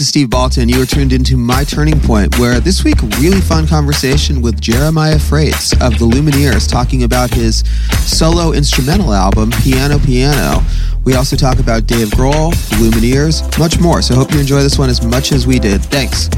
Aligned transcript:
this 0.00 0.06
is 0.06 0.08
Steve 0.08 0.28
Baltin. 0.28 0.70
You 0.70 0.80
are 0.80 0.86
tuned 0.86 1.12
into 1.12 1.36
My 1.36 1.62
Turning 1.62 2.00
Point, 2.00 2.38
where 2.38 2.58
this 2.58 2.84
week, 2.84 3.02
really 3.18 3.42
fun 3.42 3.66
conversation 3.66 4.40
with 4.40 4.58
Jeremiah 4.58 5.18
Fraites 5.18 5.74
of 5.74 5.98
the 5.98 6.06
Lumineers, 6.06 6.66
talking 6.66 7.02
about 7.02 7.28
his 7.28 7.62
solo 8.06 8.52
instrumental 8.52 9.12
album, 9.12 9.50
Piano 9.62 9.98
Piano. 9.98 10.64
We 11.04 11.16
also 11.16 11.36
talk 11.36 11.58
about 11.58 11.86
Dave 11.86 12.08
Grohl, 12.12 12.50
the 12.70 12.76
Lumineers, 12.76 13.42
much 13.58 13.78
more. 13.78 14.00
So 14.00 14.14
hope 14.14 14.32
you 14.32 14.40
enjoy 14.40 14.62
this 14.62 14.78
one 14.78 14.88
as 14.88 15.04
much 15.04 15.32
as 15.32 15.46
we 15.46 15.58
did. 15.58 15.82
Thanks. 15.82 16.30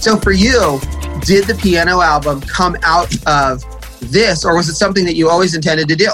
So 0.00 0.16
for 0.16 0.30
you, 0.30 0.78
did 1.22 1.48
the 1.48 1.58
piano 1.60 2.00
album 2.00 2.42
come 2.42 2.76
out 2.84 3.12
of 3.26 3.64
this, 4.12 4.44
or 4.44 4.54
was 4.54 4.68
it 4.68 4.76
something 4.76 5.04
that 5.04 5.16
you 5.16 5.28
always 5.28 5.56
intended 5.56 5.88
to 5.88 5.96
do? 5.96 6.10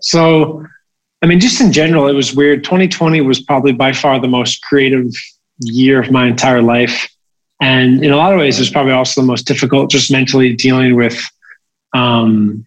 So 0.00 0.66
I 1.22 1.26
mean, 1.26 1.40
just 1.40 1.60
in 1.60 1.72
general, 1.72 2.06
it 2.06 2.14
was 2.14 2.34
weird. 2.34 2.62
2020 2.64 3.20
was 3.22 3.40
probably 3.40 3.72
by 3.72 3.92
far 3.92 4.20
the 4.20 4.28
most 4.28 4.62
creative 4.62 5.10
year 5.60 6.00
of 6.00 6.10
my 6.10 6.26
entire 6.26 6.62
life. 6.62 7.08
And 7.60 8.04
in 8.04 8.12
a 8.12 8.16
lot 8.16 8.32
of 8.32 8.38
ways, 8.38 8.58
it 8.58 8.62
was 8.62 8.70
probably 8.70 8.92
also 8.92 9.20
the 9.20 9.26
most 9.26 9.46
difficult, 9.46 9.90
just 9.90 10.12
mentally 10.12 10.54
dealing 10.54 10.94
with 10.94 11.20
um, 11.92 12.64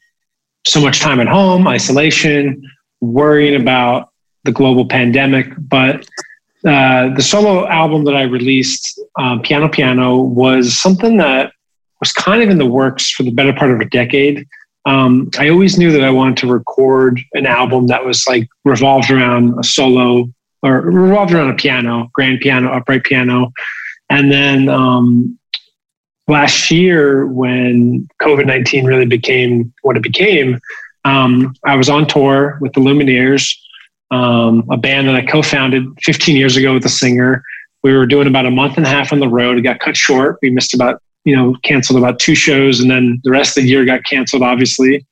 so 0.65 0.81
much 0.81 0.99
time 0.99 1.21
at 1.21 1.27
home, 1.27 1.67
isolation, 1.67 2.61
worrying 2.99 3.59
about 3.59 4.09
the 4.43 4.51
global 4.51 4.85
pandemic. 4.85 5.47
But 5.57 6.07
uh, 6.65 7.13
the 7.15 7.21
solo 7.21 7.67
album 7.67 8.03
that 8.03 8.15
I 8.15 8.23
released, 8.23 8.99
um, 9.17 9.41
Piano 9.41 9.69
Piano, 9.69 10.17
was 10.17 10.77
something 10.77 11.17
that 11.17 11.53
was 12.01 12.11
kind 12.11 12.43
of 12.43 12.49
in 12.49 12.57
the 12.57 12.65
works 12.65 13.09
for 13.11 13.23
the 13.23 13.31
better 13.31 13.53
part 13.53 13.71
of 13.71 13.79
a 13.79 13.85
decade 13.85 14.45
um, 14.85 15.29
I 15.37 15.49
always 15.49 15.77
knew 15.77 15.91
that 15.91 16.03
I 16.03 16.09
wanted 16.09 16.37
to 16.37 16.47
record 16.47 17.19
an 17.33 17.45
album 17.45 17.87
that 17.87 18.03
was 18.03 18.27
like 18.27 18.49
revolved 18.65 19.11
around 19.11 19.59
a 19.59 19.63
solo 19.63 20.31
or 20.63 20.81
revolved 20.81 21.33
around 21.33 21.51
a 21.51 21.55
piano, 21.55 22.09
grand 22.13 22.39
piano, 22.39 22.71
upright 22.71 23.03
piano. 23.03 23.51
And 24.09 24.31
then 24.31 24.69
um, 24.69 25.37
last 26.27 26.71
year, 26.71 27.25
when 27.27 28.07
COVID 28.21 28.45
19 28.45 28.85
really 28.85 29.05
became 29.05 29.73
what 29.83 29.97
it 29.97 30.03
became, 30.03 30.59
um, 31.05 31.55
I 31.65 31.75
was 31.75 31.89
on 31.89 32.07
tour 32.07 32.57
with 32.61 32.73
the 32.73 32.81
Lumineers, 32.81 33.55
um, 34.11 34.67
a 34.69 34.77
band 34.77 35.07
that 35.07 35.15
I 35.15 35.25
co 35.25 35.41
founded 35.41 35.85
15 36.03 36.35
years 36.35 36.57
ago 36.57 36.73
with 36.73 36.85
a 36.85 36.89
singer. 36.89 37.43
We 37.83 37.95
were 37.95 38.05
doing 38.05 38.27
about 38.27 38.45
a 38.45 38.51
month 38.51 38.77
and 38.77 38.85
a 38.85 38.89
half 38.89 39.11
on 39.11 39.19
the 39.19 39.27
road. 39.27 39.57
It 39.57 39.61
got 39.61 39.79
cut 39.79 39.97
short. 39.97 40.37
We 40.41 40.49
missed 40.51 40.73
about 40.73 41.01
you 41.23 41.35
know, 41.35 41.55
canceled 41.63 41.99
about 41.99 42.19
two 42.19 42.35
shows 42.35 42.79
and 42.79 42.89
then 42.89 43.21
the 43.23 43.31
rest 43.31 43.57
of 43.57 43.63
the 43.63 43.69
year 43.69 43.85
got 43.85 44.03
canceled, 44.03 44.43
obviously. 44.43 45.05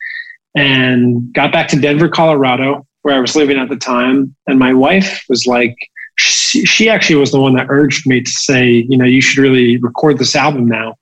And 0.55 1.31
got 1.33 1.51
back 1.51 1.67
to 1.69 1.79
Denver, 1.79 2.09
Colorado, 2.09 2.85
where 3.03 3.15
I 3.15 3.19
was 3.19 3.35
living 3.35 3.57
at 3.57 3.69
the 3.69 3.77
time. 3.77 4.35
And 4.47 4.57
my 4.57 4.73
wife 4.73 5.23
was 5.29 5.45
like, 5.45 5.75
she, 6.17 6.89
actually 6.89 7.15
was 7.15 7.31
the 7.31 7.39
one 7.39 7.53
that 7.55 7.67
urged 7.69 8.07
me 8.07 8.21
to 8.21 8.31
say, 8.31 8.85
you 8.89 8.97
know, 8.97 9.05
you 9.05 9.21
should 9.21 9.41
really 9.41 9.77
record 9.77 10.17
this 10.17 10.35
album 10.35 10.67
now. 10.67 10.95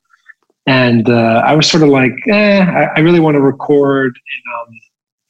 And 0.68 1.10
uh, 1.10 1.42
I 1.46 1.56
was 1.56 1.70
sort 1.70 1.82
of 1.82 1.90
like, 1.90 2.12
eh, 2.28 2.60
I, 2.60 2.84
I 2.98 3.00
really 3.00 3.22
want 3.22 3.36
to 3.36 3.42
record 3.42 4.16
in, 4.18 4.54
um, 4.54 4.80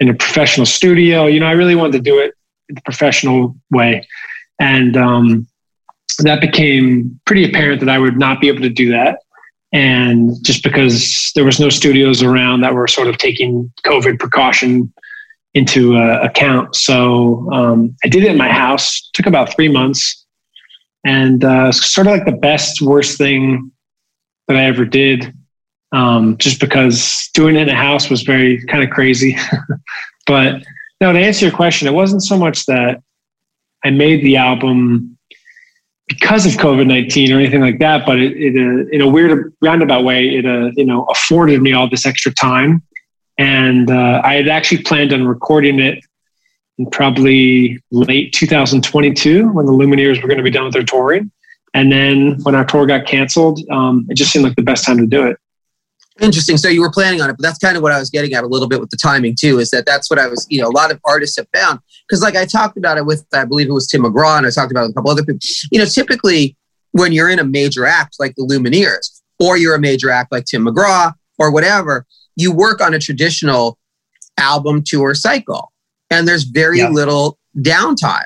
in 0.02 0.10
a 0.10 0.14
professional 0.14 0.66
studio. 0.66 1.28
You 1.28 1.40
know, 1.40 1.46
I 1.46 1.52
really 1.52 1.76
wanted 1.76 1.94
to 1.94 2.00
do 2.00 2.20
it 2.20 2.34
the 2.70 2.82
professional 2.82 3.56
way. 3.72 4.06
And 4.60 4.98
um, 4.98 5.48
that 6.20 6.42
became 6.42 7.20
pretty 7.26 7.46
apparent 7.46 7.80
that 7.82 7.90
I 7.90 8.00
would 8.00 8.18
not 8.18 8.42
be 8.42 8.48
able 8.48 8.62
to 8.62 8.70
do 8.70 8.92
that 8.92 9.20
and 9.72 10.32
just 10.44 10.64
because 10.64 11.32
there 11.36 11.44
was 11.44 11.60
no 11.60 11.70
studios 11.70 12.24
around 12.24 12.62
that 12.62 12.74
were 12.74 12.88
sort 12.88 13.08
of 13.08 13.18
taking 13.18 13.72
COVID 13.84 14.20
precaution 14.20 14.94
into 15.54 15.98
uh, 15.98 16.20
account. 16.22 16.76
So 16.76 17.52
um, 17.52 17.96
I 18.04 18.08
did 18.08 18.24
it 18.24 18.32
in 18.32 18.38
my 18.38 18.50
house. 18.50 19.10
Took 19.14 19.26
about 19.26 19.54
three 19.54 19.68
months, 19.68 20.26
and 21.06 21.44
uh, 21.44 21.72
sort 21.72 22.08
of 22.08 22.14
like 22.14 22.26
the 22.26 22.32
best 22.32 22.82
worst 22.82 23.18
thing 23.18 23.72
that 24.48 24.58
I 24.58 24.66
ever 24.66 24.86
did. 24.86 25.34
Um, 25.94 26.38
just 26.38 26.60
because 26.60 27.30
doing 27.34 27.56
it 27.56 27.62
in 27.62 27.70
a 27.70 27.76
house 27.76 28.10
was 28.10 28.22
very 28.22 28.64
kind 28.66 28.84
of 28.84 28.90
crazy. 28.90 29.38
but 30.28 30.62
no, 31.00 31.14
to 31.14 31.20
answer 31.20 31.46
your 31.46 31.56
question, 31.56 31.88
it 31.88 31.94
wasn't 31.94 32.24
so 32.24 32.38
much 32.38 32.66
that 32.66 33.02
I 33.84 33.90
made 33.90 34.24
the 34.24 34.38
album 34.38 35.17
because 36.08 36.46
of 36.46 36.54
COVID 36.54 36.88
nineteen 36.88 37.32
or 37.32 37.40
anything 37.40 37.62
like 37.62 37.80
that, 37.80 38.06
but 38.06 38.20
it, 38.20 38.36
it 38.38 38.56
uh, 38.56 38.88
in 38.92 39.02
a 39.02 39.08
weird 39.08 39.54
roundabout 39.62 40.04
way, 40.04 40.30
it 40.30 40.46
uh, 40.46 40.72
you 40.76 40.86
know 40.86 41.04
afforded 41.06 41.62
me 41.62 41.74
all 41.74 41.90
this 41.90 42.06
extra 42.06 42.34
time, 42.34 42.82
and 43.38 43.92
uh, 43.92 44.22
I 44.24 44.36
had 44.36 44.48
actually 44.48 44.84
planned 44.84 45.14
on 45.14 45.28
recording 45.28 45.80
it 45.80 46.04
in 46.78 46.90
probably 46.90 47.82
late 47.92 48.34
2022 48.34 49.50
when 49.50 49.66
the 49.66 49.72
Lumineers 49.72 50.22
were 50.22 50.28
going 50.28 50.38
to 50.38 50.44
be 50.44 50.52
done 50.52 50.66
with 50.66 50.74
their 50.74 50.84
touring, 50.84 51.32
and 51.74 51.92
then 51.92 52.42
when 52.44 52.56
our 52.56 52.66
tour 52.66 52.86
got 52.86 53.06
canceled, 53.06 53.60
um, 53.70 54.08
it 54.10 54.16
just 54.16 54.32
seemed 54.32 54.46
like 54.46 54.56
the 54.56 54.64
best 54.64 54.86
time 54.86 54.98
to 54.98 55.08
do 55.08 55.26
it. 55.28 55.38
Interesting. 56.20 56.58
So 56.58 56.68
you 56.68 56.82
were 56.82 56.90
planning 56.90 57.22
on 57.22 57.30
it, 57.30 57.34
but 57.34 57.44
that's 57.44 57.60
kind 57.60 57.78
of 57.78 57.84
what 57.84 57.92
I 57.92 58.00
was 58.00 58.10
getting 58.10 58.34
at 58.34 58.44
a 58.44 58.48
little 58.48 58.68
bit 58.68 58.80
with 58.80 58.90
the 58.90 58.98
timing 58.98 59.36
too. 59.40 59.60
Is 59.60 59.70
that 59.70 59.86
that's 59.86 60.10
what 60.10 60.18
I 60.18 60.28
was, 60.28 60.48
you 60.50 60.60
know, 60.60 60.68
a 60.68 60.72
lot 60.72 60.92
of 60.92 61.00
artists 61.06 61.38
have 61.38 61.48
found 61.54 61.80
because, 62.08 62.22
like 62.22 62.36
I 62.36 62.46
talked 62.46 62.78
about 62.78 62.98
it 62.98 63.06
with, 63.06 63.26
I 63.34 63.46
believe 63.46 63.68
it 63.68 63.74
was 63.74 63.88
Tim 63.88 64.04
McGraw, 64.04 64.38
and 64.38 64.48
I 64.48 64.50
talked 64.50 64.72
about 64.72 64.82
it 64.82 64.88
with 64.88 64.92
a 64.92 64.96
couple 64.96 65.12
other 65.12 65.26
people. 65.26 65.40
You 65.72 65.80
know, 65.80 65.86
typically 65.86 66.56
when 66.92 67.12
you're 67.12 67.30
in 67.30 67.40
a 67.40 67.44
major 67.44 67.86
act 67.86 68.16
like 68.20 68.36
the 68.36 68.44
Lumineers, 68.44 69.22
or 69.40 69.58
you're 69.58 69.76
a 69.76 69.80
major 69.80 70.10
act 70.10 70.32
like 70.32 70.46
Tim 70.46 70.66
McGraw, 70.66 71.14
or 71.38 71.52
whatever, 71.52 72.06
you 72.36 72.52
work 72.52 72.82
on 72.82 72.94
a 72.94 73.00
traditional 73.00 73.78
album 74.38 74.84
tour 74.86 75.14
cycle, 75.14 75.72
and 76.10 76.28
there's 76.28 76.44
very 76.44 76.80
yeah. 76.80 76.90
little 76.90 77.38
downtime. 77.58 78.26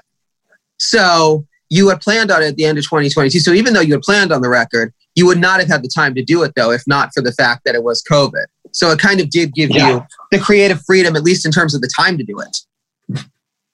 So 0.77 1.45
you 1.69 1.87
had 1.89 2.01
planned 2.01 2.31
on 2.31 2.43
it 2.43 2.47
at 2.47 2.55
the 2.57 2.65
end 2.65 2.77
of 2.77 2.83
2022. 2.83 3.39
So 3.39 3.51
even 3.53 3.73
though 3.73 3.81
you 3.81 3.93
had 3.93 4.01
planned 4.01 4.31
on 4.31 4.41
the 4.41 4.49
record, 4.49 4.93
you 5.15 5.25
would 5.25 5.39
not 5.39 5.59
have 5.59 5.69
had 5.69 5.83
the 5.83 5.87
time 5.87 6.13
to 6.15 6.23
do 6.23 6.43
it 6.43 6.53
though, 6.55 6.71
if 6.71 6.83
not 6.87 7.11
for 7.13 7.21
the 7.21 7.31
fact 7.31 7.63
that 7.65 7.75
it 7.75 7.83
was 7.83 8.03
COVID. 8.03 8.45
So 8.71 8.91
it 8.91 8.99
kind 8.99 9.19
of 9.19 9.29
did 9.29 9.53
give 9.53 9.69
yeah. 9.71 9.89
you 9.89 10.05
the 10.31 10.39
creative 10.39 10.81
freedom, 10.85 11.15
at 11.15 11.23
least 11.23 11.45
in 11.45 11.51
terms 11.51 11.73
of 11.73 11.81
the 11.81 11.89
time 11.95 12.17
to 12.17 12.23
do 12.23 12.39
it. 12.39 12.57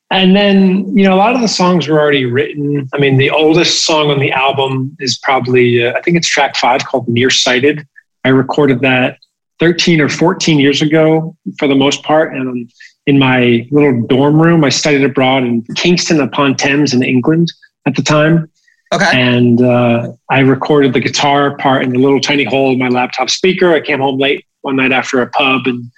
And 0.09 0.35
then, 0.35 0.95
you 0.97 1.03
know, 1.03 1.13
a 1.13 1.17
lot 1.17 1.35
of 1.35 1.41
the 1.41 1.47
songs 1.47 1.87
were 1.87 1.99
already 1.99 2.25
written. 2.25 2.87
I 2.93 2.97
mean, 2.97 3.17
the 3.17 3.29
oldest 3.29 3.83
song 3.85 4.09
on 4.09 4.19
the 4.19 4.31
album 4.31 4.95
is 4.99 5.17
probably, 5.17 5.85
uh, 5.85 5.93
I 5.97 6.01
think 6.01 6.15
it's 6.15 6.27
track 6.27 6.55
five 6.55 6.85
called 6.85 7.09
Nearsighted. 7.09 7.85
I 8.23 8.29
recorded 8.29 8.79
that 8.81 9.17
13 9.59 9.99
or 9.99 10.07
14 10.07 10.59
years 10.59 10.81
ago 10.81 11.35
for 11.59 11.67
the 11.67 11.75
most 11.75 12.03
part. 12.03 12.33
And 12.33 12.71
in 13.05 13.19
my 13.19 13.67
little 13.69 14.01
dorm 14.07 14.41
room, 14.41 14.63
I 14.63 14.69
studied 14.69 15.03
abroad 15.03 15.43
in 15.43 15.63
Kingston 15.75 16.21
upon 16.21 16.55
Thames 16.55 16.93
in 16.93 17.03
England 17.03 17.51
at 17.85 17.95
the 17.95 18.01
time. 18.01 18.49
Okay. 18.93 19.09
And 19.13 19.61
uh, 19.61 20.13
I 20.29 20.39
recorded 20.39 20.93
the 20.93 21.01
guitar 21.01 21.57
part 21.57 21.83
in 21.83 21.89
the 21.89 21.99
little 21.99 22.21
tiny 22.21 22.45
hole 22.45 22.71
in 22.71 22.79
my 22.79 22.87
laptop 22.87 23.29
speaker. 23.29 23.73
I 23.73 23.81
came 23.81 23.99
home 23.99 24.17
late 24.17 24.45
one 24.61 24.77
night 24.77 24.93
after 24.93 25.21
a 25.21 25.27
pub 25.27 25.67
and 25.67 25.91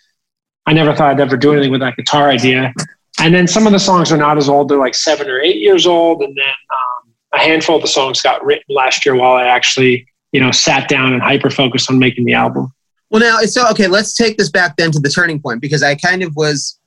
I 0.65 0.73
never 0.73 0.95
thought 0.95 1.11
I'd 1.11 1.19
ever 1.19 1.37
do 1.37 1.53
anything 1.53 1.71
with 1.71 1.81
that 1.81 1.95
guitar 1.95 2.29
idea. 2.29 2.73
And 3.21 3.33
then 3.33 3.47
some 3.47 3.67
of 3.67 3.73
the 3.73 3.79
songs 3.79 4.11
are 4.11 4.17
not 4.17 4.37
as 4.37 4.47
old. 4.47 4.69
They're 4.69 4.77
like 4.77 4.95
seven 4.95 5.29
or 5.29 5.39
eight 5.39 5.57
years 5.57 5.85
old. 5.85 6.21
And 6.21 6.35
then 6.35 6.45
um, 6.45 7.13
a 7.33 7.39
handful 7.39 7.75
of 7.75 7.81
the 7.81 7.87
songs 7.87 8.21
got 8.21 8.43
written 8.43 8.65
last 8.69 9.05
year 9.05 9.15
while 9.15 9.33
I 9.33 9.45
actually, 9.45 10.07
you 10.31 10.39
know, 10.39 10.51
sat 10.51 10.87
down 10.87 11.13
and 11.13 11.21
hyper 11.21 11.49
focused 11.49 11.89
on 11.89 11.99
making 11.99 12.25
the 12.25 12.33
album. 12.33 12.73
Well, 13.09 13.21
now 13.21 13.39
it's 13.39 13.53
so 13.53 13.67
okay. 13.71 13.87
Let's 13.87 14.13
take 14.13 14.37
this 14.37 14.49
back 14.49 14.77
then 14.77 14.91
to 14.91 14.99
the 14.99 15.09
turning 15.09 15.41
point 15.41 15.61
because 15.61 15.83
I 15.83 15.95
kind 15.95 16.23
of 16.23 16.35
was 16.35 16.79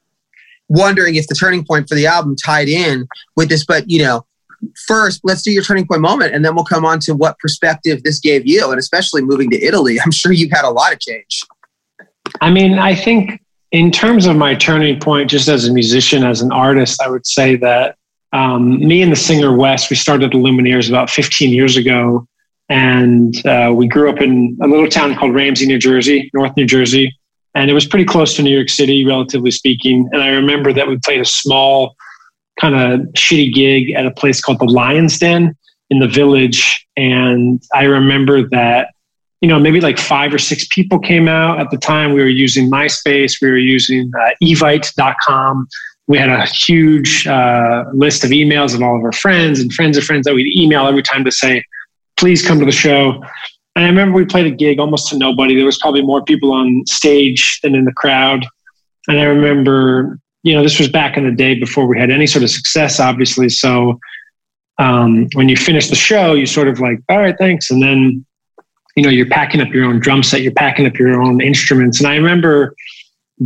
wondering 0.69 1.17
if 1.17 1.26
the 1.26 1.34
turning 1.34 1.64
point 1.64 1.88
for 1.88 1.94
the 1.94 2.06
album 2.06 2.37
tied 2.37 2.69
in 2.69 3.06
with 3.37 3.49
this, 3.49 3.64
but 3.64 3.90
you 3.90 4.02
know, 4.02 4.25
first, 4.87 5.20
let's 5.25 5.43
do 5.43 5.50
your 5.50 5.62
turning 5.62 5.87
point 5.87 6.00
moment, 6.00 6.34
and 6.34 6.44
then 6.44 6.55
we'll 6.55 6.64
come 6.64 6.84
on 6.84 7.00
to 7.00 7.14
what 7.14 7.38
perspective 7.38 8.02
this 8.05 8.20
gave 8.20 8.46
you, 8.46 8.70
and 8.70 8.79
especially 8.79 9.23
moving 9.23 9.50
to 9.50 9.62
Italy. 9.62 10.00
I'm 10.05 10.12
sure 10.12 10.32
you've 10.32 10.52
had 10.52 10.64
a 10.64 10.70
lot 10.70 10.93
of 10.93 11.00
change. 11.00 11.43
I 12.40 12.50
mean, 12.50 12.79
I 12.79 12.94
think 12.94 13.42
in 13.72 13.90
terms 13.90 14.26
of 14.26 14.36
my 14.36 14.54
turning 14.54 15.00
point, 15.00 15.30
just 15.30 15.48
as 15.48 15.66
a 15.66 15.72
musician, 15.72 16.24
as 16.24 16.42
an 16.42 16.52
artist, 16.52 17.02
I 17.02 17.08
would 17.08 17.26
say 17.26 17.56
that 17.56 17.96
um, 18.32 18.78
me 18.78 19.02
and 19.02 19.10
the 19.10 19.16
singer 19.16 19.56
Wes, 19.56 19.90
we 19.90 19.96
started 19.96 20.32
the 20.32 20.38
Lumineers 20.38 20.88
about 20.88 21.10
15 21.10 21.50
years 21.50 21.76
ago, 21.76 22.26
and 22.69 23.34
uh, 23.46 23.72
we 23.74 23.88
grew 23.88 24.10
up 24.10 24.20
in 24.20 24.56
a 24.62 24.66
little 24.66 24.88
town 24.88 25.14
called 25.16 25.34
Ramsey, 25.34 25.66
New 25.66 25.78
Jersey, 25.78 26.30
North 26.32 26.56
New 26.56 26.66
Jersey, 26.66 27.19
and 27.54 27.70
it 27.70 27.74
was 27.74 27.86
pretty 27.86 28.04
close 28.04 28.34
to 28.36 28.42
New 28.42 28.54
York 28.54 28.69
City, 28.69 29.04
relatively 29.04 29.50
speaking. 29.50 30.08
And 30.12 30.22
I 30.22 30.28
remember 30.28 30.72
that 30.72 30.86
we 30.86 30.98
played 30.98 31.20
a 31.20 31.26
small 31.26 31.96
kind 32.60 32.74
of 32.74 33.00
shitty 33.14 33.52
gig 33.52 33.90
at 33.92 34.06
a 34.06 34.10
place 34.10 34.40
called 34.40 34.58
the 34.58 34.66
Lion's 34.66 35.19
Den 35.19 35.56
in 35.90 35.98
the 35.98 36.08
village. 36.08 36.86
And 36.96 37.62
I 37.74 37.84
remember 37.84 38.48
that, 38.50 38.94
you 39.43 39.49
know, 39.49 39.59
maybe 39.59 39.81
like 39.81 39.99
five 39.99 40.33
or 40.33 40.39
six 40.39 40.67
people 40.69 40.99
came 40.99 41.29
out 41.29 41.61
at 41.61 41.71
the 41.71 41.77
time. 41.77 42.12
We 42.12 42.23
were 42.23 42.29
using 42.29 42.71
MySpace, 42.71 43.43
we 43.43 43.50
were 43.50 43.59
using 43.59 44.11
uh, 44.19 44.31
evite.com. 44.43 45.69
We 46.06 46.19
had 46.19 46.31
a 46.31 46.47
huge 46.47 47.27
uh, 47.27 47.85
list 47.93 48.25
of 48.25 48.31
emails 48.31 48.75
of 48.75 48.83
all 48.83 48.97
of 48.97 49.05
our 49.05 49.12
friends 49.12 49.61
and 49.61 49.73
friends 49.73 49.99
of 49.99 50.05
friends 50.05 50.25
that 50.25 50.35
we'd 50.35 50.56
email 50.56 50.87
every 50.87 51.03
time 51.03 51.25
to 51.25 51.31
say, 51.31 51.62
please 52.17 52.47
come 52.47 52.59
to 52.59 52.65
the 52.65 52.73
show. 52.73 53.23
And 53.77 53.85
I 53.85 53.89
remember 53.89 54.17
we 54.17 54.25
played 54.25 54.47
a 54.47 54.50
gig 54.50 54.79
almost 54.79 55.09
to 55.11 55.19
nobody. 55.19 55.55
There 55.55 55.65
was 55.65 55.79
probably 55.79 56.03
more 56.03 56.23
people 56.25 56.53
on 56.53 56.85
stage 56.87 57.61
than 57.62 57.75
in 57.75 57.85
the 57.85 57.93
crowd. 57.93 58.47
And 59.09 59.21
I 59.21 59.25
remember 59.25 60.19
you 60.43 60.55
know, 60.55 60.62
this 60.62 60.79
was 60.79 60.89
back 60.89 61.17
in 61.17 61.25
the 61.25 61.33
day 61.33 61.55
before 61.55 61.87
we 61.87 61.99
had 61.99 62.11
any 62.11 62.27
sort 62.27 62.43
of 62.43 62.50
success, 62.50 62.99
obviously. 62.99 63.49
So 63.49 63.99
um, 64.79 65.29
when 65.35 65.49
you 65.49 65.56
finish 65.56 65.89
the 65.89 65.97
show, 65.97 66.35
you 66.35 66.47
sort 66.47 66.69
of 66.69 66.81
like, 66.81 66.99
all 67.09 67.19
right, 67.19 67.37
thanks. 67.39 67.71
And 67.71 67.83
then, 67.83 68.27
you 68.97 69.03
know, 69.03 69.11
you're 69.11 69.29
packing 69.29 69.61
up 69.61 69.69
your 69.69 69.85
own 69.85 70.00
drum 70.00 70.23
set, 70.23 70.43
you're 70.43 70.53
packing 70.53 70.87
up 70.87 70.97
your 70.97 71.21
own 71.21 71.41
instruments. 71.41 71.99
And 72.00 72.09
I 72.09 72.17
remember 72.17 72.75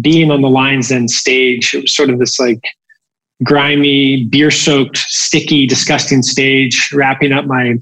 being 0.00 0.30
on 0.30 0.42
the 0.42 0.50
Lion's 0.50 0.88
Den 0.88 1.08
stage. 1.08 1.74
It 1.74 1.82
was 1.82 1.94
sort 1.94 2.10
of 2.10 2.18
this 2.18 2.38
like 2.38 2.62
grimy, 3.42 4.24
beer 4.24 4.50
soaked, 4.50 4.96
sticky, 4.96 5.66
disgusting 5.66 6.22
stage, 6.22 6.90
wrapping 6.92 7.32
up 7.32 7.46
my 7.46 7.76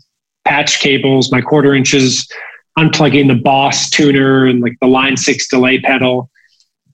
patch 0.44 0.80
cables, 0.80 1.32
my 1.32 1.40
quarter 1.40 1.74
inches, 1.74 2.28
unplugging 2.78 3.28
the 3.28 3.34
Boss 3.34 3.88
tuner 3.90 4.46
and 4.46 4.60
like 4.60 4.76
the 4.80 4.86
Line 4.86 5.16
6 5.16 5.48
delay 5.48 5.80
pedal. 5.80 6.30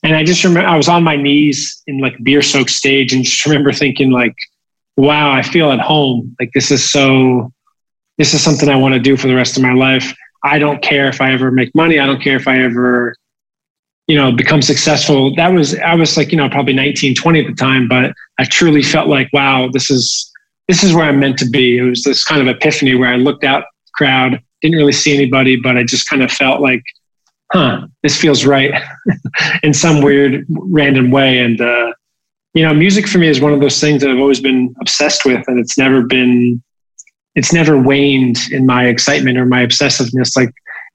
And 0.03 0.15
I 0.15 0.25
just 0.25 0.45
remember 0.45 0.69
I 0.69 0.77
was 0.77 0.89
on 0.89 1.03
my 1.03 1.17
knees 1.17 1.83
in 1.87 1.99
like 1.99 2.17
beer 2.23 2.43
soaked 2.43 2.71
stage 2.71 3.13
and 3.13 3.25
just 3.25 3.45
remember 3.45 3.73
thinking 3.73 4.11
like, 4.11 4.35
wow, 4.97 5.31
I 5.31 5.43
feel 5.43 5.71
at 5.73 5.81
home. 5.81 6.37
Like 6.39 6.51
this 6.55 6.71
is 6.71 6.91
so, 6.91 7.53
this 8.19 8.35
is 8.35 8.43
something 8.43 8.69
I 8.69 8.77
want 8.77 8.95
to 8.95 9.01
do 9.01 9.17
for 9.17 9.27
the 9.27 9.35
rest 9.35 9.57
of 9.57 9.63
my 9.63 9.73
life. 9.73 10.15
I 10.45 10.59
don't 10.59 10.83
care 10.83 11.09
if 11.09 11.21
I 11.21 11.33
ever 11.33 11.51
make 11.51 11.75
money. 11.75 11.99
I 11.99 12.07
don't 12.07 12.23
care 12.23 12.37
if 12.37 12.49
I 12.49 12.61
ever, 12.61 13.15
you 14.07 14.17
know, 14.17 14.33
become 14.33 14.63
successful. 14.63 15.35
That 15.35 15.49
was, 15.49 15.79
I 15.79 15.95
was 15.95 16.17
like, 16.17 16.31
you 16.31 16.37
know, 16.37 16.49
probably 16.49 16.73
19, 16.73 17.15
20 17.15 17.41
at 17.41 17.47
the 17.47 17.55
time, 17.55 17.89
but 17.89 18.13
I 18.39 18.45
truly 18.45 18.83
felt 18.83 19.09
like, 19.09 19.29
wow, 19.33 19.69
this 19.73 19.91
is, 19.91 20.31
this 20.69 20.83
is 20.83 20.95
where 20.95 21.05
I'm 21.05 21.21
meant 21.21 21.39
to 21.39 21.49
be. 21.49 21.79
It 21.79 21.83
was 21.83 22.03
this 22.03 22.25
kind 22.25 22.41
of 22.41 22.49
epiphany 22.49 22.95
where 22.95 23.13
I 23.13 23.17
looked 23.17 23.45
out 23.45 23.65
crowd, 23.95 24.41
didn't 24.63 24.79
really 24.79 24.93
see 24.93 25.15
anybody, 25.15 25.57
but 25.57 25.77
I 25.77 25.85
just 25.85 26.09
kind 26.09 26.23
of 26.23 26.31
felt 26.31 26.61
like, 26.61 26.83
huh, 27.53 27.87
this 28.03 28.19
feels 28.19 28.47
right 28.47 28.73
in 29.63 29.75
some 29.75 30.03
weird, 30.03 30.47
random 30.49 31.11
way. 31.11 31.39
And, 31.39 31.61
uh, 31.61 31.93
you 32.55 32.65
know, 32.65 32.73
music 32.73 33.07
for 33.07 33.19
me 33.19 33.29
is 33.29 33.41
one 33.41 33.53
of 33.53 33.61
those 33.61 33.81
things 33.81 34.03
that 34.03 34.11
I've 34.11 34.19
always 34.19 34.41
been 34.41 34.75
obsessed 34.81 35.25
with, 35.25 35.47
and 35.49 35.59
it's 35.59 35.77
never 35.77 36.03
been, 36.03 36.63
it's 37.35 37.53
never 37.53 37.81
waned 37.81 38.39
in 38.51 38.67
my 38.67 38.87
excitement 38.87 39.39
or 39.39 39.47
my 39.47 39.65
obsessiveness. 39.65 40.37
Like 40.37 40.51